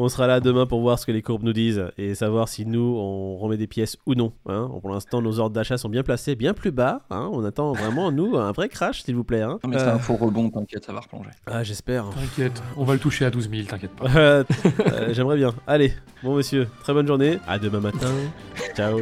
On 0.00 0.08
sera 0.08 0.28
là 0.28 0.38
demain 0.38 0.64
pour 0.64 0.80
voir 0.80 0.96
ce 0.96 1.06
que 1.06 1.10
les 1.10 1.22
courbes 1.22 1.42
nous 1.42 1.52
disent 1.52 1.84
et 1.98 2.14
savoir 2.14 2.48
si 2.48 2.64
nous, 2.64 2.94
on 2.96 3.36
remet 3.36 3.56
des 3.56 3.66
pièces 3.66 3.96
ou 4.06 4.14
non. 4.14 4.32
Hein. 4.46 4.70
Pour 4.80 4.90
l'instant, 4.90 5.20
nos 5.20 5.40
ordres 5.40 5.54
d'achat 5.54 5.76
sont 5.76 5.88
bien 5.88 6.04
placés, 6.04 6.36
bien 6.36 6.54
plus 6.54 6.70
bas. 6.70 7.00
Hein. 7.10 7.28
On 7.32 7.44
attend 7.44 7.72
vraiment, 7.72 8.12
nous, 8.12 8.36
un 8.36 8.52
vrai 8.52 8.68
crash, 8.68 9.02
s'il 9.02 9.16
vous 9.16 9.24
plaît. 9.24 9.42
Hein. 9.42 9.58
Non, 9.64 9.70
mais 9.70 9.78
c'est 9.78 9.86
un 9.86 9.96
euh. 9.96 9.98
faux 9.98 10.14
rebond, 10.14 10.50
t'inquiète, 10.50 10.84
ça 10.84 10.92
va 10.92 11.00
replonger. 11.00 11.30
Ah, 11.46 11.64
j'espère. 11.64 12.10
T'inquiète, 12.10 12.62
on 12.76 12.84
va 12.84 12.92
le 12.92 13.00
toucher 13.00 13.24
à 13.24 13.30
12 13.30 13.50
000, 13.50 13.62
t'inquiète 13.64 13.96
pas. 13.96 14.06
Euh, 14.18 15.12
j'aimerais 15.12 15.36
bien. 15.36 15.52
Allez, 15.66 15.92
bon 16.22 16.36
monsieur, 16.36 16.68
très 16.82 16.92
bonne 16.92 17.06
journée. 17.06 17.38
À 17.46 17.58
demain 17.58 17.80
matin. 17.80 18.12
Ciao. 18.76 19.00